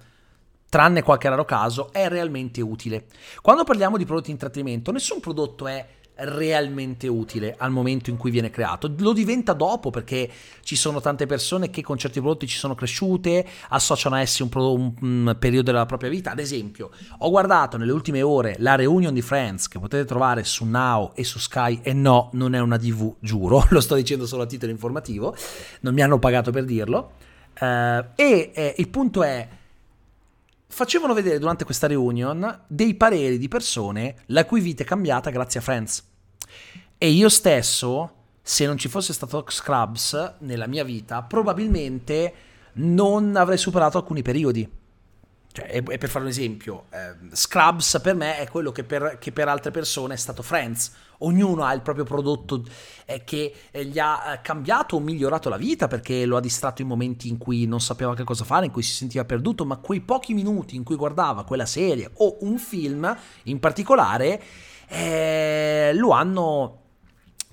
tranne 0.71 1.03
qualche 1.03 1.29
raro 1.29 1.45
caso, 1.45 1.93
è 1.93 2.09
realmente 2.09 2.63
utile. 2.63 3.05
Quando 3.43 3.65
parliamo 3.65 3.99
di 3.99 4.07
prodotti 4.07 4.29
di 4.29 4.33
intrattenimento, 4.33 4.91
nessun 4.91 5.21
prodotto 5.21 5.67
è 5.67 5.87
realmente 6.17 7.09
utile 7.09 7.55
al 7.59 7.71
momento 7.71 8.11
in 8.11 8.17
cui 8.17 8.31
viene 8.31 8.51
creato. 8.51 8.93
Lo 8.99 9.13
diventa 9.13 9.53
dopo 9.53 9.91
perché 9.91 10.31
ci 10.63 10.77
sono 10.77 11.01
tante 11.01 11.27
persone 11.27 11.71
che 11.71 11.83
con 11.83 11.99
certi 11.99 12.21
prodotti 12.21 12.47
ci 12.47 12.57
sono 12.57 12.75
cresciute, 12.75 13.47
associano 13.69 14.17
a 14.17 14.21
essi 14.21 14.43
un, 14.43 14.49
pro, 14.49 14.73
un, 14.73 14.93
un, 15.01 15.37
periodo 15.39 15.71
della 15.71 15.87
propria 15.87 16.11
vita. 16.11 16.31
Ad 16.31 16.39
esempio, 16.39 16.91
ho 17.19 17.31
guardato 17.31 17.77
nelle 17.77 17.93
ultime 17.93 18.23
ore 18.23 18.57
la 18.59 18.75
reunion 18.75 19.13
di 19.13 19.23
Friends 19.23 19.69
che 19.69 19.79
potete 19.79 20.05
trovare 20.05 20.45
su 20.45 20.65
Now 20.65 21.13
e 21.15 21.25
su 21.25 21.39
Sky 21.39 21.81
e 21.83 21.93
no, 21.93 22.31
non 22.33 22.55
è 22.55 22.61
una 22.61 22.77
DV, 22.77 23.17
giuro, 23.21 23.67
lo 23.71 23.81
sto 23.81 23.95
dicendo 23.95 24.27
solo 24.27 24.43
a 24.43 24.47
titolo 24.47 24.73
informativo, 24.73 25.37
non 25.81 25.95
mi 25.95 26.03
hanno 26.03 26.19
pagato 26.19 26.51
per 26.51 26.65
dirlo. 26.65 27.13
Uh, 27.59 28.05
e 28.15 28.51
eh, 28.55 28.75
il 28.77 28.89
punto 28.89 29.23
è 29.23 29.49
facevano 30.69 31.15
vedere 31.15 31.39
durante 31.39 31.65
questa 31.65 31.87
reunion 31.87 32.65
dei 32.67 32.95
pareri 32.95 33.39
di 33.39 33.49
persone 33.49 34.17
la 34.27 34.45
cui 34.45 34.61
vita 34.61 34.83
è 34.83 34.87
cambiata 34.87 35.31
grazie 35.31 35.61
a 35.61 35.63
Friends. 35.63 36.05
E 36.99 37.09
io 37.11 37.29
stesso, 37.29 38.13
se 38.43 38.67
non 38.67 38.79
ci 38.79 38.89
fosse 38.89 39.13
stato 39.13 39.45
Scrubs 39.49 40.35
nella 40.41 40.67
mia 40.67 40.85
vita, 40.85 41.23
probabilmente 41.23 42.35
non 42.75 43.37
avrei 43.37 43.59
superato 43.59 43.99
alcuni 43.99 44.23
periodi. 44.23 44.69
Cioè, 45.53 45.83
e, 45.89 45.99
per 45.99 46.09
fare 46.09 46.25
un 46.25 46.31
esempio, 46.31 46.85
eh, 46.91 47.15
Scrubs 47.35 47.99
per 48.03 48.15
me 48.15 48.39
è 48.39 48.49
quello 48.49 48.73
che 48.73 48.85
per, 48.85 49.17
che 49.19 49.33
per, 49.33 49.49
altre 49.49 49.71
persone 49.71 50.15
è 50.15 50.19
stato 50.19 50.43
Friends. 50.43 50.93
Ognuno 51.19 51.65
ha 51.65 51.73
il 51.73 51.83
proprio 51.83 52.05
prodotto 52.05 52.63
eh, 53.05 53.25
che 53.25 53.53
eh, 53.71 53.85
gli 53.85 53.99
ha 53.99 54.35
eh, 54.35 54.41
cambiato 54.43 54.97
o 54.97 55.01
migliorato 55.01 55.49
la 55.49 55.57
vita 55.57 55.89
perché 55.89 56.27
lo 56.27 56.37
ha 56.37 56.41
distratto 56.41 56.83
in 56.83 56.89
momenti 56.89 57.29
in 57.29 57.39
cui 57.39 57.67
non 57.67 57.81
sapeva 57.81 58.15
che 58.15 58.25
cosa 58.25 58.45
fare, 58.45 58.67
in 58.67 58.73
cui 58.73 58.83
si 58.83 58.93
sentiva 58.93 59.25
perduto, 59.25 59.65
ma 59.65 59.77
quei 59.77 60.01
pochi 60.01 60.35
minuti 60.35 60.77
in 60.77 60.85
cui 60.85 60.97
guardava 60.97 61.45
quella 61.45 61.67
serie 61.67 62.11
o 62.15 62.39
un 62.41 62.59
film 62.59 63.17
in 63.45 63.61
particolare 63.61 64.43
eh, 64.89 65.93
lo 65.95 66.11
hanno 66.11 66.81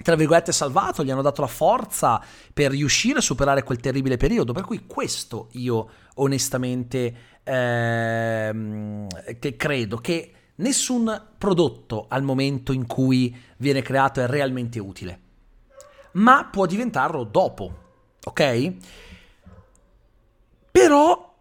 tra 0.04 0.16
virgolette 0.16 0.52
salvato, 0.52 1.04
gli 1.04 1.12
hanno 1.12 1.22
dato 1.22 1.42
la 1.42 1.48
forza 1.48 2.22
per 2.52 2.72
riuscire 2.72 3.20
a 3.20 3.22
superare 3.22 3.64
quel 3.64 3.80
terribile 3.80 4.18
periodo. 4.18 4.52
Per 4.52 4.64
cui 4.64 4.86
questo 4.86 5.48
io 5.54 5.90
onestamente 6.16 7.16
ehm, 7.44 9.08
che 9.40 9.56
credo 9.56 9.98
che 9.98 10.32
nessun 10.56 11.28
prodotto 11.38 12.06
al 12.10 12.24
momento 12.24 12.72
in 12.72 12.86
cui 12.86 13.36
viene 13.58 13.82
creato 13.82 14.22
è 14.22 14.28
realmente 14.28 14.80
utile, 14.80 15.20
ma 16.14 16.46
può 16.46 16.66
diventarlo 16.66 17.24
dopo, 17.24 17.78
ok? 18.24 18.74
Però 20.72 21.36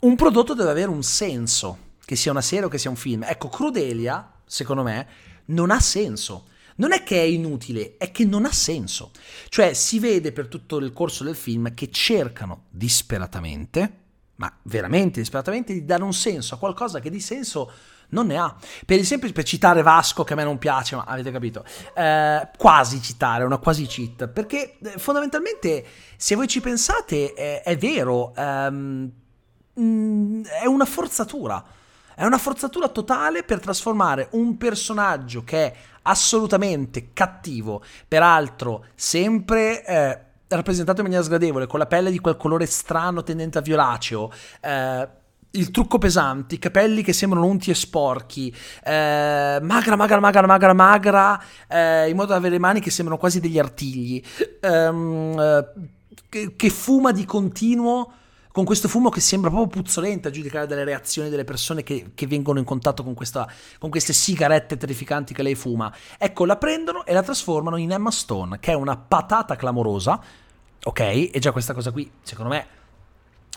un 0.00 0.16
prodotto 0.16 0.54
deve 0.54 0.70
avere 0.70 0.90
un 0.90 1.02
senso, 1.02 1.90
che 2.04 2.16
sia 2.16 2.30
una 2.30 2.40
serie 2.40 2.66
o 2.66 2.68
che 2.68 2.78
sia 2.78 2.90
un 2.90 2.96
film. 2.96 3.22
Ecco, 3.24 3.48
Crudelia, 3.48 4.32
secondo 4.44 4.82
me, 4.82 5.06
non 5.46 5.70
ha 5.70 5.80
senso. 5.80 6.46
Non 6.76 6.92
è 6.92 7.02
che 7.02 7.20
è 7.20 7.24
inutile, 7.24 7.96
è 7.96 8.10
che 8.10 8.24
non 8.24 8.44
ha 8.44 8.52
senso. 8.52 9.12
Cioè 9.48 9.72
si 9.74 9.98
vede 9.98 10.32
per 10.32 10.48
tutto 10.48 10.78
il 10.78 10.92
corso 10.92 11.22
del 11.22 11.36
film 11.36 11.72
che 11.74 11.90
cercano 11.90 12.64
disperatamente 12.70 14.00
ma 14.42 14.52
veramente 14.62 15.20
disperatamente, 15.20 15.72
di 15.72 15.84
dare 15.84 16.02
un 16.02 16.12
senso 16.12 16.56
a 16.56 16.58
qualcosa 16.58 16.98
che 16.98 17.10
di 17.10 17.20
senso 17.20 17.70
non 18.12 18.26
ne 18.26 18.38
ha. 18.38 18.54
Per 18.86 18.98
esempio, 18.98 19.30
per 19.32 19.44
citare 19.44 19.82
Vasco, 19.82 20.24
che 20.24 20.32
a 20.32 20.36
me 20.36 20.44
non 20.44 20.58
piace, 20.58 20.96
ma 20.96 21.04
avete 21.06 21.30
capito, 21.30 21.64
eh, 21.94 22.48
quasi 22.56 23.02
citare, 23.02 23.44
una 23.44 23.58
quasi 23.58 23.86
cheat, 23.86 24.28
perché 24.28 24.78
eh, 24.82 24.98
fondamentalmente, 24.98 25.84
se 26.16 26.34
voi 26.34 26.46
ci 26.46 26.60
pensate, 26.60 27.34
è, 27.34 27.62
è 27.62 27.76
vero, 27.76 28.32
ehm, 28.34 29.10
mm, 29.78 30.44
è 30.44 30.66
una 30.66 30.84
forzatura. 30.84 31.64
È 32.14 32.24
una 32.24 32.38
forzatura 32.38 32.88
totale 32.88 33.42
per 33.42 33.58
trasformare 33.58 34.28
un 34.32 34.58
personaggio 34.58 35.44
che 35.44 35.66
è 35.66 35.74
assolutamente 36.02 37.12
cattivo, 37.12 37.82
peraltro 38.06 38.86
sempre... 38.94 39.84
Eh, 39.84 40.30
rappresentato 40.54 40.98
in 40.98 41.06
maniera 41.06 41.24
sgradevole, 41.24 41.66
con 41.66 41.78
la 41.78 41.86
pelle 41.86 42.10
di 42.10 42.18
quel 42.18 42.36
colore 42.36 42.66
strano 42.66 43.22
tendente 43.22 43.56
a 43.56 43.62
violaceo, 43.62 44.30
eh, 44.60 45.08
il 45.52 45.70
trucco 45.70 45.98
pesante, 45.98 46.54
i 46.54 46.58
capelli 46.58 47.02
che 47.02 47.12
sembrano 47.12 47.46
unti 47.46 47.70
e 47.70 47.74
sporchi, 47.74 48.54
eh, 48.84 49.58
magra, 49.60 49.96
magra, 49.96 50.20
magra, 50.20 50.46
magra, 50.46 50.72
magra, 50.72 51.44
eh, 51.68 52.08
in 52.08 52.16
modo 52.16 52.28
da 52.28 52.36
avere 52.36 52.54
le 52.54 52.60
mani 52.60 52.80
che 52.80 52.90
sembrano 52.90 53.18
quasi 53.18 53.40
degli 53.40 53.58
artigli, 53.58 54.22
ehm, 54.60 55.38
eh, 55.38 55.66
che, 56.28 56.54
che, 56.56 56.70
fuma 56.70 57.12
di 57.12 57.24
continuo 57.24 58.12
con 58.50 58.64
questo 58.64 58.88
fumo 58.88 59.08
che 59.08 59.20
sembra 59.20 59.50
proprio 59.50 59.82
puzzolente 59.82 60.28
a 60.28 60.30
giudicare 60.30 60.66
dalle 60.66 60.84
reazioni 60.84 61.30
delle 61.30 61.44
persone 61.44 61.82
che, 61.82 62.10
che 62.14 62.26
vengono 62.26 62.58
in 62.58 62.64
contatto 62.64 63.02
con, 63.02 63.14
questa, 63.14 63.48
con, 63.78 63.90
queste 63.90 64.12
sigarette 64.12 64.76
terrificanti 64.76 65.34
che 65.34 65.42
lei 65.42 65.54
fuma. 65.54 65.92
Ecco, 66.18 66.44
la 66.44 66.56
prendono 66.56 67.04
e 67.04 67.12
la 67.12 67.22
trasformano 67.22 67.76
in 67.76 67.92
Emma 67.92 68.10
Stone, 68.10 68.58
che 68.60 68.72
è 68.72 68.74
una 68.74 68.96
patata 68.96 69.56
clamorosa, 69.56 70.20
ok? 70.82 71.00
E 71.00 71.38
già 71.38 71.52
questa 71.52 71.74
cosa 71.74 71.90
qui, 71.90 72.10
secondo 72.22 72.50
me, 72.50 72.66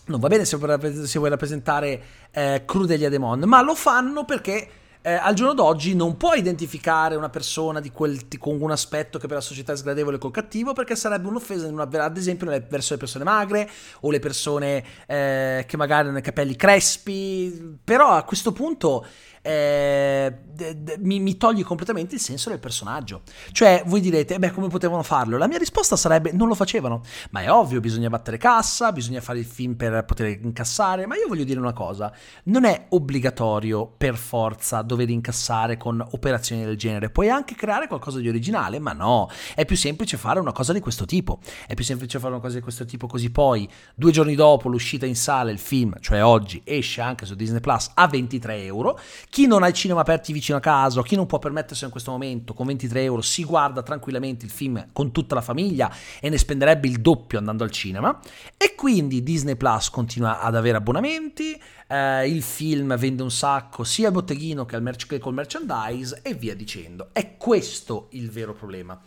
non 0.05 0.19
va 0.19 0.27
bene 0.27 0.45
se 0.45 0.57
vuoi, 0.57 1.29
rappresentare 1.29 2.03
eh, 2.31 2.63
Crudelia 2.65 3.09
Demon, 3.09 3.41
ma 3.41 3.61
lo 3.61 3.75
fanno 3.75 4.25
perché 4.25 4.69
eh, 5.01 5.13
al 5.13 5.35
giorno 5.35 5.53
d'oggi 5.53 5.93
non 5.93 6.17
puoi 6.17 6.39
identificare 6.39 7.15
una 7.15 7.29
persona 7.29 7.79
quel, 7.93 8.27
con 8.39 8.59
un 8.59 8.71
aspetto 8.71 9.19
che 9.19 9.27
per 9.27 9.35
la 9.35 9.41
società 9.41 9.73
è 9.73 9.77
sgradevole 9.77 10.17
col 10.17 10.31
cattivo 10.31 10.73
perché 10.73 10.95
sarebbe 10.95 11.27
un'offesa, 11.27 11.67
una, 11.67 11.87
ad 11.87 12.17
esempio, 12.17 12.47
verso 12.67 12.93
le 12.93 12.99
persone 12.99 13.23
magre 13.23 13.69
o 14.01 14.09
le 14.09 14.17
persone 14.17 14.83
eh, 15.05 15.63
che 15.67 15.77
magari 15.77 16.07
hanno 16.07 16.17
i 16.17 16.23
capelli 16.23 16.55
crespi, 16.55 17.77
però 17.83 18.13
a 18.13 18.23
questo 18.23 18.51
punto 18.51 19.05
eh, 19.45 20.33
d- 20.43 20.73
d- 20.73 20.97
mi, 21.01 21.19
mi, 21.19 21.37
toglie 21.37 21.61
completamente 21.61 22.15
il 22.15 22.21
senso 22.21 22.49
del 22.49 22.57
personaggio. 22.57 23.21
Cioè, 23.51 23.83
voi 23.85 23.99
direte, 23.99 24.39
beh, 24.39 24.51
come 24.51 24.69
potevano 24.69 25.03
farlo? 25.03 25.37
La 25.37 25.47
mia 25.47 25.59
risposta 25.59 25.95
sarebbe, 25.95 26.31
non 26.31 26.47
lo 26.47 26.55
facevano. 26.55 27.03
Ma 27.29 27.41
è 27.41 27.51
ovvio, 27.51 27.79
bisogna 27.79 28.09
battere 28.09 28.37
cassa, 28.37 28.91
bisogna 28.91 29.21
fare 29.21 29.37
il 29.37 29.45
film 29.45 29.75
per 29.75 30.03
poter 30.05 30.39
incassare, 30.41 31.05
ma 31.05 31.15
io 31.15 31.27
voglio 31.27 31.43
dire 31.43 31.59
una 31.59 31.73
cosa, 31.73 32.11
non 32.45 32.63
è 32.65 32.87
obbligatorio 32.89 33.85
per 33.85 34.15
forza 34.15 34.81
dover 34.81 35.09
incassare 35.11 35.77
con 35.77 36.03
operazioni 36.11 36.65
del 36.65 36.75
genere, 36.75 37.11
puoi 37.11 37.29
anche 37.29 37.53
creare 37.53 37.87
qualcosa 37.87 38.17
di 38.17 38.27
originale, 38.27 38.79
ma 38.79 38.93
no, 38.93 39.29
è 39.53 39.63
più 39.63 39.77
semplice 39.77 40.17
fare 40.17 40.39
una 40.39 40.53
cosa 40.53 40.73
di 40.73 40.79
questo 40.79 41.05
tipo, 41.05 41.39
è 41.67 41.75
più 41.75 41.83
semplice 41.83 42.17
fare 42.17 42.33
una 42.33 42.41
cosa 42.41 42.55
di 42.55 42.61
questo 42.61 42.85
tipo 42.85 43.05
così 43.05 43.29
poi, 43.29 43.69
due 43.93 44.11
giorni 44.11 44.33
dopo 44.33 44.69
l'uscita 44.69 45.05
in 45.05 45.15
sala 45.15 45.51
il 45.51 45.59
film, 45.59 45.95
cioè 45.99 46.23
oggi, 46.23 46.61
esce 46.63 47.01
anche 47.01 47.27
su 47.27 47.35
Disney 47.35 47.59
Plus 47.59 47.91
a 47.93 48.07
23 48.07 48.63
euro, 48.63 48.99
Chi 49.35 49.47
non 49.47 49.63
ha 49.63 49.67
i 49.67 49.73
cinema 49.73 49.99
aperti 49.99 50.31
vicino 50.31 50.59
a 50.59 50.61
casa, 50.61 51.03
chi 51.03 51.17
non 51.17 51.25
può 51.25 51.39
permettersi 51.39 51.83
in 51.83 51.89
questo 51.89 52.09
momento 52.09 52.53
con 52.53 52.67
23 52.67 53.03
euro, 53.03 53.21
si 53.21 53.43
guarda 53.43 53.83
tranquillamente 53.83 54.45
il 54.45 54.51
film 54.51 54.87
con 54.93 55.11
tutta 55.11 55.35
la 55.35 55.41
famiglia 55.41 55.93
e 56.21 56.29
ne 56.29 56.37
spenderebbe 56.37 56.87
il 56.87 57.01
doppio 57.01 57.37
andando 57.37 57.65
al 57.65 57.69
cinema. 57.69 58.17
E 58.55 58.75
quindi 58.75 59.23
Disney 59.23 59.57
Plus 59.57 59.89
continua 59.89 60.39
ad 60.39 60.55
avere 60.55 60.77
abbonamenti, 60.77 61.61
eh, 61.85 62.29
il 62.29 62.41
film 62.43 62.95
vende 62.95 63.23
un 63.23 63.29
sacco 63.29 63.83
sia 63.83 64.07
al 64.07 64.13
botteghino 64.13 64.63
che, 64.63 64.77
al 64.77 64.81
merch- 64.81 65.05
che 65.05 65.19
col 65.19 65.33
merchandise 65.33 66.21
e 66.21 66.33
via 66.33 66.55
dicendo. 66.55 67.09
È 67.11 67.35
questo 67.35 68.07
il 68.11 68.31
vero 68.31 68.53
problema. 68.53 68.97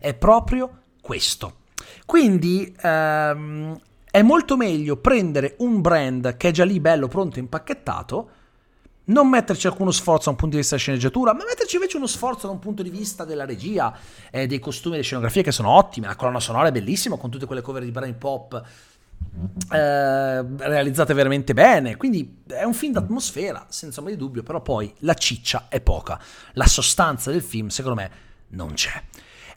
È 0.00 0.12
proprio 0.14 0.80
questo. 1.00 1.58
Quindi 2.04 2.74
ehm, 2.82 3.80
è 4.10 4.22
molto 4.22 4.56
meglio 4.56 4.96
prendere 4.96 5.54
un 5.58 5.80
brand 5.80 6.36
che 6.36 6.48
è 6.48 6.50
già 6.50 6.64
lì 6.64 6.80
bello, 6.80 7.06
pronto, 7.06 7.38
impacchettato 7.38 8.30
non 9.06 9.28
metterci 9.28 9.66
alcuno 9.66 9.90
sforzo 9.90 10.24
da 10.24 10.30
un 10.30 10.36
punto 10.36 10.54
di 10.54 10.60
vista 10.60 10.76
della 10.76 10.86
sceneggiatura, 10.86 11.34
ma 11.34 11.44
metterci 11.44 11.76
invece 11.76 11.96
uno 11.96 12.06
sforzo 12.06 12.46
da 12.46 12.52
un 12.52 12.58
punto 12.58 12.82
di 12.82 12.90
vista 12.90 13.24
della 13.24 13.44
regia, 13.44 13.96
eh, 14.30 14.46
dei 14.46 14.58
costumi 14.58 14.94
e 14.94 14.96
delle 14.96 15.06
scenografie 15.06 15.42
che 15.42 15.52
sono 15.52 15.70
ottime, 15.70 16.06
la 16.06 16.16
colonna 16.16 16.40
sonora 16.40 16.68
è 16.68 16.72
bellissima 16.72 17.16
con 17.16 17.30
tutte 17.30 17.46
quelle 17.46 17.60
cover 17.60 17.84
di 17.84 17.90
Brain 17.90 18.16
Pop 18.18 18.64
eh, 19.70 20.42
realizzate 20.42 21.12
veramente 21.12 21.52
bene, 21.52 21.96
quindi 21.96 22.42
è 22.46 22.64
un 22.64 22.74
film 22.74 22.92
d'atmosfera, 22.92 23.66
senza 23.68 24.00
ombra 24.00 24.14
di 24.14 24.20
dubbio, 24.20 24.42
però 24.42 24.60
poi 24.60 24.92
la 25.00 25.14
ciccia 25.14 25.66
è 25.68 25.80
poca, 25.80 26.20
la 26.52 26.66
sostanza 26.66 27.30
del 27.30 27.42
film 27.42 27.68
secondo 27.68 28.00
me 28.00 28.10
non 28.48 28.72
c'è. 28.72 29.02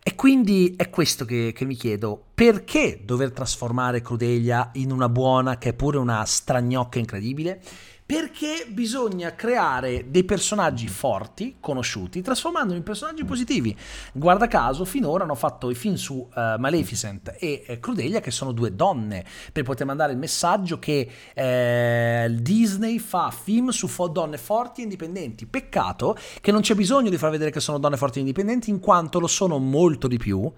E 0.01 0.15
quindi 0.15 0.75
è 0.77 0.89
questo 0.89 1.25
che, 1.25 1.51
che, 1.53 1.65
mi 1.65 1.75
chiedo, 1.75 2.23
perché 2.33 3.01
dover 3.03 3.31
trasformare 3.31 4.01
Crudelia 4.01 4.69
in 4.73 4.91
una 4.91 5.09
buona 5.09 5.57
che 5.57 5.69
è 5.69 5.73
pure 5.73 5.97
una 5.97 6.23
stragnocca 6.25 6.99
incredibile? 6.99 7.61
Perché 8.09 8.65
bisogna 8.67 9.35
creare 9.35 10.09
dei 10.09 10.23
personaggi 10.23 10.87
forti, 10.87 11.57
conosciuti, 11.59 12.23
trasformandoli 12.23 12.79
in 12.79 12.83
personaggi 12.83 13.23
positivi. 13.23 13.77
Guarda 14.13 14.47
caso, 14.47 14.83
finora 14.83 15.25
hanno 15.25 15.35
fatto 15.35 15.69
i 15.69 15.75
film 15.75 15.93
su 15.93 16.15
uh, 16.15 16.27
Maleficent 16.57 17.35
e 17.37 17.63
uh, 17.67 17.79
Crudelia, 17.79 18.19
che 18.19 18.31
sono 18.31 18.51
due 18.51 18.73
donne, 18.73 19.23
per 19.53 19.63
poter 19.63 19.85
mandare 19.85 20.13
il 20.13 20.17
messaggio 20.17 20.79
che 20.79 21.07
uh, 21.07 22.33
Disney 22.41 22.97
fa 22.97 23.29
film 23.29 23.69
su 23.69 23.87
donne 24.07 24.39
forti 24.39 24.79
e 24.79 24.85
indipendenti. 24.85 25.45
Peccato 25.45 26.17
che 26.41 26.51
non 26.51 26.61
c'è 26.61 26.73
bisogno 26.73 27.11
di 27.11 27.17
far 27.19 27.29
vedere 27.29 27.51
che 27.51 27.59
sono 27.59 27.77
donne 27.77 27.95
forti 27.95 28.17
e 28.17 28.21
indipendenti, 28.21 28.71
in 28.71 28.79
quanto 28.79 29.19
lo 29.19 29.27
sono 29.27 29.59
molto 29.59 30.07
di 30.07 30.17
più 30.17 30.51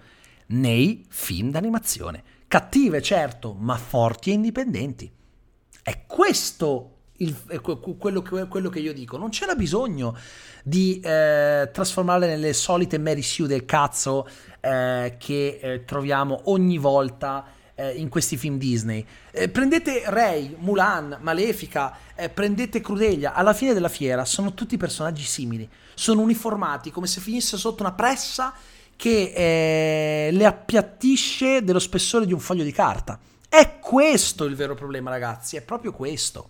nei 0.46 1.04
film 1.06 1.50
d'animazione. 1.50 2.22
Cattive, 2.48 3.02
certo, 3.02 3.52
ma 3.52 3.76
forti 3.76 4.30
e 4.30 4.32
indipendenti. 4.32 5.12
È 5.82 6.04
questo 6.06 6.91
il, 7.22 7.60
quello, 7.98 8.22
quello, 8.22 8.68
che 8.68 8.78
io 8.78 8.92
dico. 8.92 9.16
Non 9.16 9.30
c'era 9.30 9.54
bisogno 9.54 10.16
di 10.62 11.00
eh, 11.00 11.70
trasformarle 11.72 12.26
nelle 12.26 12.52
solite 12.52 12.98
Mary 12.98 13.22
Sue 13.22 13.46
del 13.46 13.64
cazzo 13.64 14.28
eh, 14.60 15.16
che 15.18 15.58
eh, 15.60 15.84
troviamo 15.84 16.42
ogni 16.44 16.78
volta 16.78 17.44
eh, 17.74 17.92
in 17.92 18.08
questi 18.08 18.36
film 18.36 18.58
Disney. 18.58 19.04
Eh, 19.30 19.48
prendete 19.48 20.02
Ray, 20.06 20.56
Mulan, 20.58 21.18
Malefica, 21.20 21.96
eh, 22.14 22.28
prendete 22.28 22.80
Crudelia, 22.80 23.34
alla 23.34 23.54
fine 23.54 23.72
della 23.72 23.88
fiera 23.88 24.24
sono 24.24 24.54
tutti 24.54 24.76
personaggi 24.76 25.24
simili, 25.24 25.68
sono 25.94 26.20
uniformati 26.20 26.90
come 26.90 27.06
se 27.06 27.20
finisse 27.20 27.56
sotto 27.56 27.82
una 27.82 27.92
pressa 27.92 28.54
che 28.94 30.28
le 30.30 30.46
appiattisce 30.46 31.64
dello 31.64 31.80
spessore 31.80 32.24
di 32.24 32.32
un 32.32 32.38
foglio 32.38 32.62
di 32.62 32.70
carta. 32.70 33.18
È 33.52 33.80
questo 33.80 34.46
il 34.46 34.56
vero 34.56 34.74
problema, 34.74 35.10
ragazzi, 35.10 35.56
è 35.56 35.60
proprio 35.60 35.92
questo. 35.92 36.48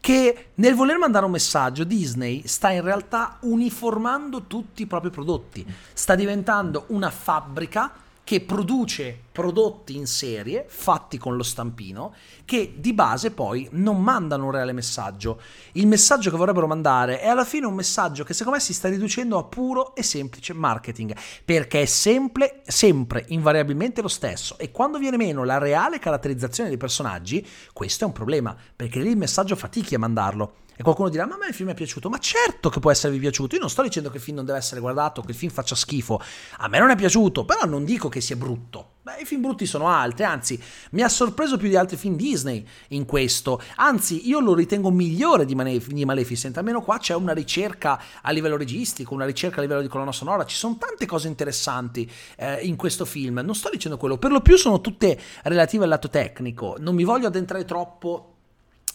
Che 0.00 0.46
nel 0.54 0.74
voler 0.74 0.98
mandare 0.98 1.24
un 1.24 1.30
messaggio, 1.30 1.84
Disney 1.84 2.42
sta 2.48 2.70
in 2.70 2.82
realtà 2.82 3.36
uniformando 3.42 4.42
tutti 4.48 4.82
i 4.82 4.86
propri 4.86 5.10
prodotti. 5.10 5.64
Sta 5.92 6.16
diventando 6.16 6.86
una 6.88 7.08
fabbrica 7.08 7.92
che 8.30 8.40
produce 8.40 9.22
prodotti 9.32 9.96
in 9.96 10.06
serie 10.06 10.64
fatti 10.68 11.18
con 11.18 11.34
lo 11.34 11.42
stampino 11.42 12.14
che 12.44 12.74
di 12.76 12.92
base 12.92 13.32
poi 13.32 13.66
non 13.72 14.00
mandano 14.00 14.44
un 14.44 14.52
reale 14.52 14.70
messaggio. 14.70 15.40
Il 15.72 15.88
messaggio 15.88 16.30
che 16.30 16.36
vorrebbero 16.36 16.68
mandare 16.68 17.18
è 17.18 17.26
alla 17.26 17.44
fine 17.44 17.66
un 17.66 17.74
messaggio 17.74 18.22
che 18.22 18.32
secondo 18.32 18.56
me 18.56 18.64
si 18.64 18.72
sta 18.72 18.88
riducendo 18.88 19.36
a 19.36 19.42
puro 19.42 19.96
e 19.96 20.04
semplice 20.04 20.52
marketing 20.52 21.12
perché 21.44 21.82
è 21.82 21.86
sempre, 21.86 22.62
sempre 22.66 23.24
invariabilmente 23.30 24.00
lo 24.00 24.06
stesso 24.06 24.56
e 24.58 24.70
quando 24.70 24.98
viene 24.98 25.16
meno 25.16 25.42
la 25.42 25.58
reale 25.58 25.98
caratterizzazione 25.98 26.68
dei 26.68 26.78
personaggi 26.78 27.44
questo 27.72 28.04
è 28.04 28.06
un 28.06 28.12
problema 28.12 28.56
perché 28.76 29.00
lì 29.00 29.10
il 29.10 29.16
messaggio 29.16 29.56
fatichi 29.56 29.96
a 29.96 29.98
mandarlo. 29.98 30.52
E 30.80 30.82
qualcuno 30.82 31.10
dirà, 31.10 31.26
ma 31.26 31.34
a 31.34 31.36
me 31.36 31.48
il 31.48 31.52
film 31.52 31.68
è 31.68 31.74
piaciuto. 31.74 32.08
Ma 32.08 32.16
certo 32.16 32.70
che 32.70 32.80
può 32.80 32.90
esservi 32.90 33.18
piaciuto. 33.18 33.54
Io 33.54 33.60
non 33.60 33.68
sto 33.68 33.82
dicendo 33.82 34.08
che 34.08 34.16
il 34.16 34.22
film 34.22 34.36
non 34.36 34.46
deve 34.46 34.56
essere 34.56 34.80
guardato, 34.80 35.20
che 35.20 35.32
il 35.32 35.36
film 35.36 35.52
faccia 35.52 35.74
schifo. 35.74 36.18
A 36.56 36.68
me 36.68 36.78
non 36.78 36.88
è 36.88 36.96
piaciuto, 36.96 37.44
però 37.44 37.66
non 37.66 37.84
dico 37.84 38.08
che 38.08 38.22
sia 38.22 38.34
brutto. 38.34 38.92
Beh, 39.02 39.20
i 39.20 39.24
film 39.26 39.42
brutti 39.42 39.66
sono 39.66 39.88
altri, 39.88 40.24
anzi, 40.24 40.58
mi 40.92 41.02
ha 41.02 41.08
sorpreso 41.10 41.58
più 41.58 41.68
di 41.68 41.76
altri 41.76 41.98
film 41.98 42.16
Disney 42.16 42.66
in 42.88 43.04
questo. 43.04 43.60
Anzi, 43.76 44.26
io 44.26 44.40
lo 44.40 44.54
ritengo 44.54 44.90
migliore 44.90 45.44
di, 45.44 45.54
Malef- 45.54 45.88
di 45.88 46.02
Maleficent. 46.06 46.56
Almeno 46.56 46.80
qua 46.80 46.96
c'è 46.96 47.14
una 47.14 47.34
ricerca 47.34 48.00
a 48.22 48.30
livello 48.30 48.56
registico, 48.56 49.12
una 49.12 49.26
ricerca 49.26 49.58
a 49.58 49.60
livello 49.60 49.82
di 49.82 49.88
colonna 49.88 50.12
sonora. 50.12 50.46
Ci 50.46 50.56
sono 50.56 50.78
tante 50.78 51.04
cose 51.04 51.28
interessanti 51.28 52.10
eh, 52.36 52.54
in 52.62 52.76
questo 52.76 53.04
film. 53.04 53.42
Non 53.44 53.54
sto 53.54 53.68
dicendo 53.68 53.98
quello, 53.98 54.16
per 54.16 54.30
lo 54.30 54.40
più 54.40 54.56
sono 54.56 54.80
tutte 54.80 55.20
relative 55.42 55.84
al 55.84 55.90
lato 55.90 56.08
tecnico. 56.08 56.76
Non 56.78 56.94
mi 56.94 57.04
voglio 57.04 57.26
addentrare 57.26 57.66
troppo 57.66 58.29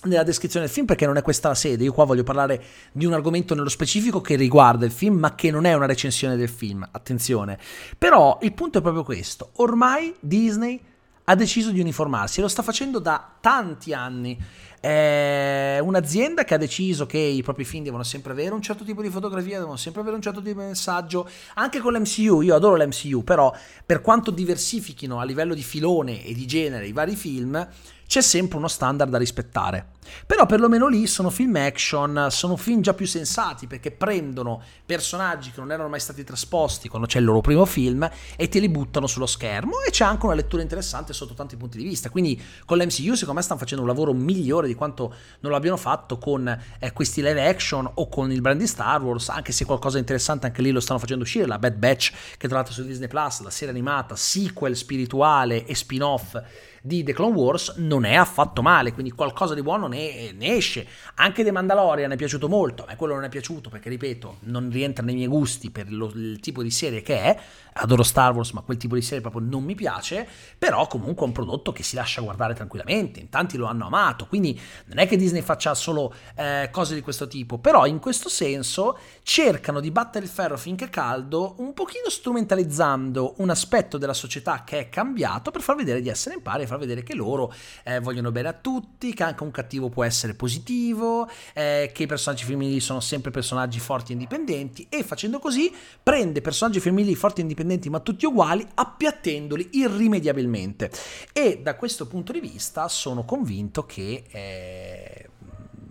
nella 0.05 0.23
descrizione 0.23 0.65
del 0.65 0.73
film 0.73 0.85
perché 0.85 1.05
non 1.05 1.17
è 1.17 1.21
questa 1.21 1.49
la 1.49 1.55
sede. 1.55 1.83
Io 1.83 1.93
qua 1.93 2.05
voglio 2.05 2.23
parlare 2.23 2.63
di 2.91 3.05
un 3.05 3.13
argomento 3.13 3.55
nello 3.55 3.69
specifico 3.69 4.21
che 4.21 4.35
riguarda 4.35 4.85
il 4.85 4.91
film, 4.91 5.17
ma 5.17 5.35
che 5.35 5.51
non 5.51 5.65
è 5.65 5.73
una 5.73 5.85
recensione 5.85 6.35
del 6.35 6.49
film. 6.49 6.87
Attenzione. 6.91 7.57
Però 7.97 8.39
il 8.41 8.53
punto 8.53 8.79
è 8.79 8.81
proprio 8.81 9.03
questo. 9.03 9.51
Ormai 9.55 10.15
Disney 10.19 10.81
ha 11.27 11.35
deciso 11.35 11.71
di 11.71 11.79
uniformarsi 11.79 12.39
e 12.39 12.43
lo 12.43 12.47
sta 12.47 12.61
facendo 12.61 12.99
da 12.99 13.33
tanti 13.39 13.93
anni. 13.93 14.37
È 14.79 15.79
un'azienda 15.81 16.43
che 16.43 16.53
ha 16.53 16.57
deciso 16.57 17.07
che 17.07 17.17
i 17.17 17.41
propri 17.41 17.65
film 17.65 17.83
devono 17.83 18.03
sempre 18.03 18.33
avere 18.33 18.53
un 18.53 18.61
certo 18.61 18.83
tipo 18.83 19.01
di 19.01 19.09
fotografia, 19.09 19.57
devono 19.57 19.77
sempre 19.77 20.01
avere 20.01 20.15
un 20.15 20.21
certo 20.21 20.43
tipo 20.43 20.59
di 20.59 20.67
messaggio, 20.67 21.27
anche 21.55 21.79
con 21.79 21.93
l'MCU. 21.93 22.41
Io 22.41 22.53
adoro 22.53 22.75
l'MCU, 22.75 23.23
però 23.23 23.51
per 23.83 24.01
quanto 24.01 24.29
diversifichino 24.29 25.19
a 25.19 25.23
livello 25.23 25.55
di 25.55 25.63
filone 25.63 26.23
e 26.23 26.35
di 26.35 26.45
genere 26.45 26.85
i 26.85 26.91
vari 26.91 27.15
film, 27.15 27.67
c'è 28.07 28.21
sempre 28.21 28.57
uno 28.57 28.67
standard 28.67 29.09
da 29.09 29.17
rispettare. 29.17 29.93
Però 30.25 30.45
perlomeno 30.45 30.87
lì 30.87 31.07
sono 31.07 31.29
film 31.29 31.55
action, 31.55 32.27
sono 32.29 32.55
film 32.55 32.81
già 32.81 32.93
più 32.93 33.07
sensati 33.07 33.67
perché 33.67 33.91
prendono 33.91 34.61
personaggi 34.85 35.51
che 35.51 35.59
non 35.59 35.71
erano 35.71 35.89
mai 35.89 35.99
stati 35.99 36.23
trasposti 36.23 36.87
quando 36.87 37.07
c'è 37.07 37.19
il 37.19 37.25
loro 37.25 37.41
primo 37.41 37.65
film 37.65 38.07
e 38.35 38.47
te 38.47 38.59
li 38.59 38.69
buttano 38.69 39.07
sullo 39.07 39.25
schermo 39.25 39.81
e 39.81 39.89
c'è 39.89 40.05
anche 40.05 40.25
una 40.25 40.35
lettura 40.35 40.61
interessante 40.61 41.13
sotto 41.13 41.33
tanti 41.33 41.55
punti 41.55 41.77
di 41.77 41.83
vista. 41.83 42.09
Quindi 42.09 42.41
con 42.65 42.77
l'MCU 42.77 43.13
secondo 43.13 43.33
me 43.33 43.41
stanno 43.41 43.59
facendo 43.59 43.83
un 43.83 43.89
lavoro 43.89 44.13
migliore 44.13 44.67
di 44.67 44.75
quanto 44.75 45.13
non 45.39 45.51
lo 45.51 45.57
abbiano 45.57 45.77
fatto 45.77 46.17
con 46.17 46.47
eh, 46.79 46.93
questi 46.93 47.21
live 47.21 47.47
action 47.47 47.89
o 47.95 48.07
con 48.07 48.31
il 48.31 48.41
brand 48.41 48.59
di 48.59 48.67
Star 48.67 49.01
Wars, 49.01 49.29
anche 49.29 49.51
se 49.51 49.65
qualcosa 49.65 49.95
di 49.95 50.01
interessante 50.01 50.45
anche 50.45 50.61
lì 50.61 50.71
lo 50.71 50.79
stanno 50.79 50.99
facendo 50.99 51.23
uscire, 51.23 51.45
la 51.45 51.59
Bad 51.59 51.75
Batch 51.75 52.13
che 52.37 52.47
l'altro 52.47 52.73
su 52.73 52.83
Disney 52.83 53.07
Plus, 53.07 53.41
la 53.41 53.49
serie 53.49 53.73
animata, 53.73 54.15
sequel 54.15 54.75
spirituale 54.75 55.65
e 55.65 55.75
spin-off 55.75 56.39
di 56.85 57.03
The 57.03 57.13
Clone 57.13 57.35
Wars 57.35 57.73
non 57.77 58.05
è 58.05 58.13
affatto 58.13 58.61
male, 58.61 58.93
quindi 58.93 59.11
qualcosa 59.11 59.55
di 59.55 59.63
buono 59.63 59.87
ne, 59.87 60.31
ne 60.33 60.55
esce. 60.55 60.85
Anche 61.15 61.43
The 61.43 61.51
Mandalorian 61.51 62.11
è 62.11 62.15
piaciuto 62.15 62.47
molto, 62.47 62.83
a 62.83 62.85
me 62.89 62.95
quello 62.95 63.15
non 63.15 63.23
è 63.23 63.29
piaciuto 63.29 63.69
perché, 63.69 63.89
ripeto, 63.89 64.37
non 64.41 64.69
rientra 64.69 65.03
nei 65.03 65.15
miei 65.15 65.27
gusti 65.27 65.71
per 65.71 65.91
lo, 65.91 66.11
il 66.13 66.39
tipo 66.39 66.61
di 66.61 66.69
serie 66.69 67.01
che 67.01 67.19
è. 67.19 67.39
Adoro 67.77 68.03
Star 68.03 68.33
Wars, 68.33 68.51
ma 68.51 68.61
quel 68.61 68.77
tipo 68.77 68.95
di 68.95 69.01
serie 69.01 69.19
proprio 69.19 69.41
non 69.41 69.61
mi 69.63 69.75
piace, 69.75 70.25
però 70.57 70.87
comunque 70.87 71.23
è 71.23 71.27
un 71.27 71.33
prodotto 71.33 71.73
che 71.73 71.83
si 71.83 71.95
lascia 71.95 72.21
guardare 72.21 72.53
tranquillamente, 72.53 73.19
in 73.19 73.27
tanti 73.27 73.57
lo 73.57 73.65
hanno 73.65 73.87
amato, 73.87 74.27
quindi 74.27 74.57
non 74.85 74.99
è 74.99 75.07
che 75.07 75.17
Disney 75.17 75.41
faccia 75.41 75.73
solo 75.73 76.13
eh, 76.37 76.69
cose 76.71 76.95
di 76.95 77.01
questo 77.01 77.27
tipo, 77.27 77.57
però 77.57 77.85
in 77.85 77.99
questo 77.99 78.29
senso 78.29 78.97
cercano 79.23 79.81
di 79.81 79.91
battere 79.91 80.23
il 80.23 80.31
ferro 80.31 80.55
finché 80.55 80.89
caldo, 80.89 81.55
un 81.57 81.73
pochino 81.73 82.09
strumentalizzando 82.09 83.33
un 83.39 83.49
aspetto 83.49 83.97
della 83.97 84.13
società 84.13 84.63
che 84.63 84.79
è 84.79 84.89
cambiato 84.89 85.51
per 85.51 85.59
far 85.59 85.75
vedere 85.75 85.99
di 85.99 86.07
essere 86.07 86.35
in 86.35 86.41
pari 86.41 86.63
e 86.63 86.67
far 86.67 86.74
vedere 86.77 87.03
che 87.03 87.15
loro 87.15 87.53
eh, 87.83 87.99
vogliono 87.99 88.31
bene 88.31 88.49
a 88.49 88.53
tutti, 88.53 89.13
che 89.13 89.23
anche 89.23 89.43
un 89.43 89.51
cattivo 89.51 89.89
può 89.89 90.03
essere 90.03 90.33
positivo, 90.33 91.29
eh, 91.53 91.91
che 91.93 92.03
i 92.03 92.07
personaggi 92.07 92.43
femminili 92.43 92.79
sono 92.79 92.99
sempre 92.99 93.31
personaggi 93.31 93.79
forti 93.79 94.11
e 94.11 94.13
indipendenti 94.13 94.87
e 94.89 95.03
facendo 95.03 95.39
così 95.39 95.71
prende 96.01 96.41
personaggi 96.41 96.79
femminili 96.79 97.15
forti 97.15 97.39
e 97.39 97.43
indipendenti 97.43 97.89
ma 97.89 97.99
tutti 97.99 98.25
uguali 98.25 98.65
appiattendoli 98.73 99.69
irrimediabilmente. 99.73 100.91
E 101.33 101.59
da 101.61 101.75
questo 101.75 102.07
punto 102.07 102.31
di 102.31 102.39
vista 102.39 102.87
sono 102.87 103.25
convinto 103.25 103.85
che 103.85 104.23
eh, 104.29 105.29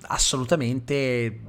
assolutamente 0.02 1.40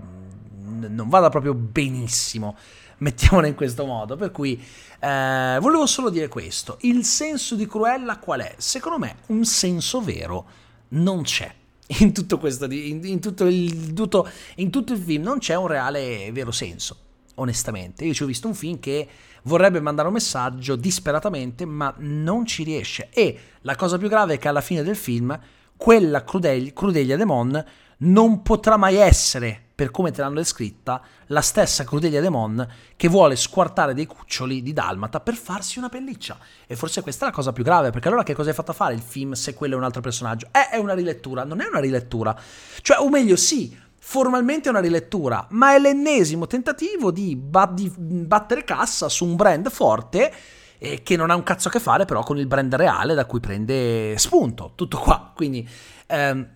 non 0.66 1.10
vada 1.10 1.30
proprio 1.30 1.54
benissimo 1.54 2.56
mettiamola 2.98 3.48
in 3.48 3.56
questo 3.56 3.86
modo. 3.86 4.16
Per 4.16 4.32
cui 4.32 4.62
eh, 5.00 5.58
volevo 5.60 5.86
solo 5.86 6.10
dire 6.10 6.28
questo. 6.28 6.78
Il 6.82 7.04
senso 7.06 7.56
di 7.56 7.68
Cruella 7.68 8.18
qual 8.18 8.42
è? 8.42 8.56
Secondo 8.58 9.00
me 9.00 9.18
un 9.28 9.46
senso 9.46 10.02
vero 10.02 10.46
non 10.90 11.24
c'è. 11.24 11.54
in 12.00 12.14
tutto 12.14 12.38
questo, 12.40 12.66
in, 12.66 13.02
in, 13.04 13.20
tutto 13.20 13.46
il, 13.46 13.94
tutto, 13.94 14.28
in 14.56 14.72
tutto 14.72 14.94
il 14.94 15.00
film 15.00 15.24
non 15.24 15.38
c'è 15.38 15.56
un 15.56 15.68
reale 15.68 16.32
vero 16.32 16.52
senso, 16.52 16.98
onestamente. 17.36 18.06
Io 18.06 18.14
ci 18.14 18.24
ho 18.24 18.28
visto 18.28 18.48
un 18.48 18.56
film 18.56 18.80
che 18.80 19.08
vorrebbe 19.44 19.80
mandare 19.80 20.08
un 20.08 20.16
messaggio 20.16 20.76
disperatamente, 20.76 21.66
ma 21.66 21.94
non 21.98 22.46
ci 22.46 22.64
riesce. 22.64 23.10
E 23.12 23.40
la 23.62 23.76
cosa 23.76 23.98
più 23.98 24.10
grave 24.10 24.36
è 24.36 24.38
che 24.40 24.48
alla 24.48 24.62
fine 24.62 24.84
del 24.84 24.96
film 24.96 25.38
quella 25.78 26.24
crudeglia, 26.24 26.72
crudeglia 26.74 27.18
Demon 27.18 27.64
non 27.98 28.42
potrà 28.42 28.78
mai 28.78 28.96
essere, 28.96 29.65
per 29.76 29.92
come 29.92 30.12
te 30.12 30.22
l'hanno 30.22 30.36
descritta, 30.36 31.02
la 31.28 31.42
stessa 31.42 31.84
Crudelia 31.84 32.22
Demon 32.22 32.66
che 32.96 33.10
vuole 33.10 33.36
squartare 33.36 33.94
dei 33.94 34.06
cuccioli 34.06 34.64
di 34.64 34.72
Dalmata 34.72 35.20
per 35.20 35.36
farsi 35.36 35.78
una 35.78 35.90
pelliccia. 35.90 36.38
E 36.66 36.78
forse 36.78 37.02
questa 37.02 37.26
è 37.26 37.30
la 37.30 37.36
cosa 37.36 37.52
più 37.52 37.64
grave, 37.64 37.90
perché 37.90 38.08
allora 38.08 38.24
che 38.24 38.34
cosa 38.34 38.50
hai 38.50 38.56
fatto 38.56 38.72
fare 38.72 38.94
il 38.94 39.02
film 39.02 39.34
se 39.34 39.54
quello 39.54 39.74
è 39.76 39.78
un 39.78 39.84
altro 39.84 40.00
personaggio? 40.00 40.48
Eh, 40.52 40.70
è 40.70 40.78
una 40.78 40.94
rilettura, 40.94 41.44
non 41.44 41.60
è 41.60 41.68
una 41.68 41.82
rilettura. 41.82 42.34
Cioè, 42.82 43.00
o 43.00 43.10
meglio, 43.10 43.36
sì, 43.36 43.78
formalmente 44.00 44.70
è 44.70 44.72
una 44.72 44.80
rilettura, 44.80 45.46
ma 45.50 45.76
è 45.76 45.80
l'ennesimo 45.80 46.48
tentativo 46.48 47.12
di, 47.12 47.36
bat- 47.36 47.74
di 47.74 47.92
battere 47.98 48.64
cassa 48.64 49.10
su 49.10 49.26
un 49.26 49.36
brand 49.36 49.70
forte 49.70 50.34
eh, 50.78 51.04
che 51.04 51.18
non 51.18 51.32
ha 51.32 51.36
un 51.36 51.44
cazzo 51.44 51.68
a 51.68 51.72
che 51.72 51.80
fare 51.82 52.06
però 52.06 52.24
con 52.24 52.38
il 52.38 52.48
brand 52.48 52.74
reale 52.76 53.14
da 53.14 53.26
cui 53.26 53.42
prende 53.42 54.18
spunto. 54.18 54.72
Tutto 54.76 55.00
qua. 55.00 55.34
Quindi... 55.36 55.68
Ehm, 56.08 56.54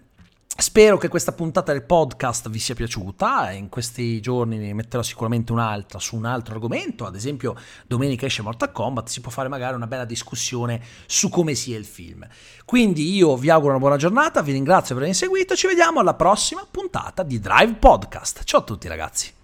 Spero 0.60 0.98
che 0.98 1.08
questa 1.08 1.32
puntata 1.32 1.72
del 1.72 1.84
podcast 1.84 2.50
vi 2.50 2.60
sia 2.60 2.76
piaciuta, 2.76 3.52
in 3.52 3.69
questi 3.69 4.19
giorni 4.19 4.58
ne 4.58 4.74
metterò 4.74 5.02
sicuramente 5.02 5.54
un'altra 5.54 6.00
su 6.00 6.17
un 6.17 6.26
altro 6.26 6.54
argomento, 6.54 7.06
ad 7.06 7.15
esempio 7.15 7.56
domenica 7.88 8.26
esce 8.26 8.41
Mortal 8.41 8.74
Kombat, 8.74 9.08
si 9.08 9.22
può 9.22 9.32
fare 9.32 9.48
magari 9.48 9.76
una 9.76 9.88
bella 9.88 10.04
discussione 10.04 10.82
su 11.06 11.30
come 11.30 11.56
sia 11.56 11.78
il 11.78 11.86
film. 11.86 12.28
Quindi 12.65 13.15
io 13.15 13.38
vi 13.38 13.50
auguro 13.50 13.72
una 13.72 13.80
buona 13.80 13.95
giornata, 13.95 14.41
vi 14.41 14.52
ringrazio 14.52 14.95
per 14.95 15.06
aver 15.06 15.15
seguito, 15.15 15.56
ci 15.56 15.65
vediamo 15.65 16.02
alla 16.02 16.13
prossima 16.13 16.67
puntata 16.69 17.24
di 17.24 17.39
Drive 17.39 17.76
Podcast. 17.76 18.43
Ciao 18.43 18.60
a 18.60 18.63
tutti 18.63 18.89
ragazzi! 18.89 19.38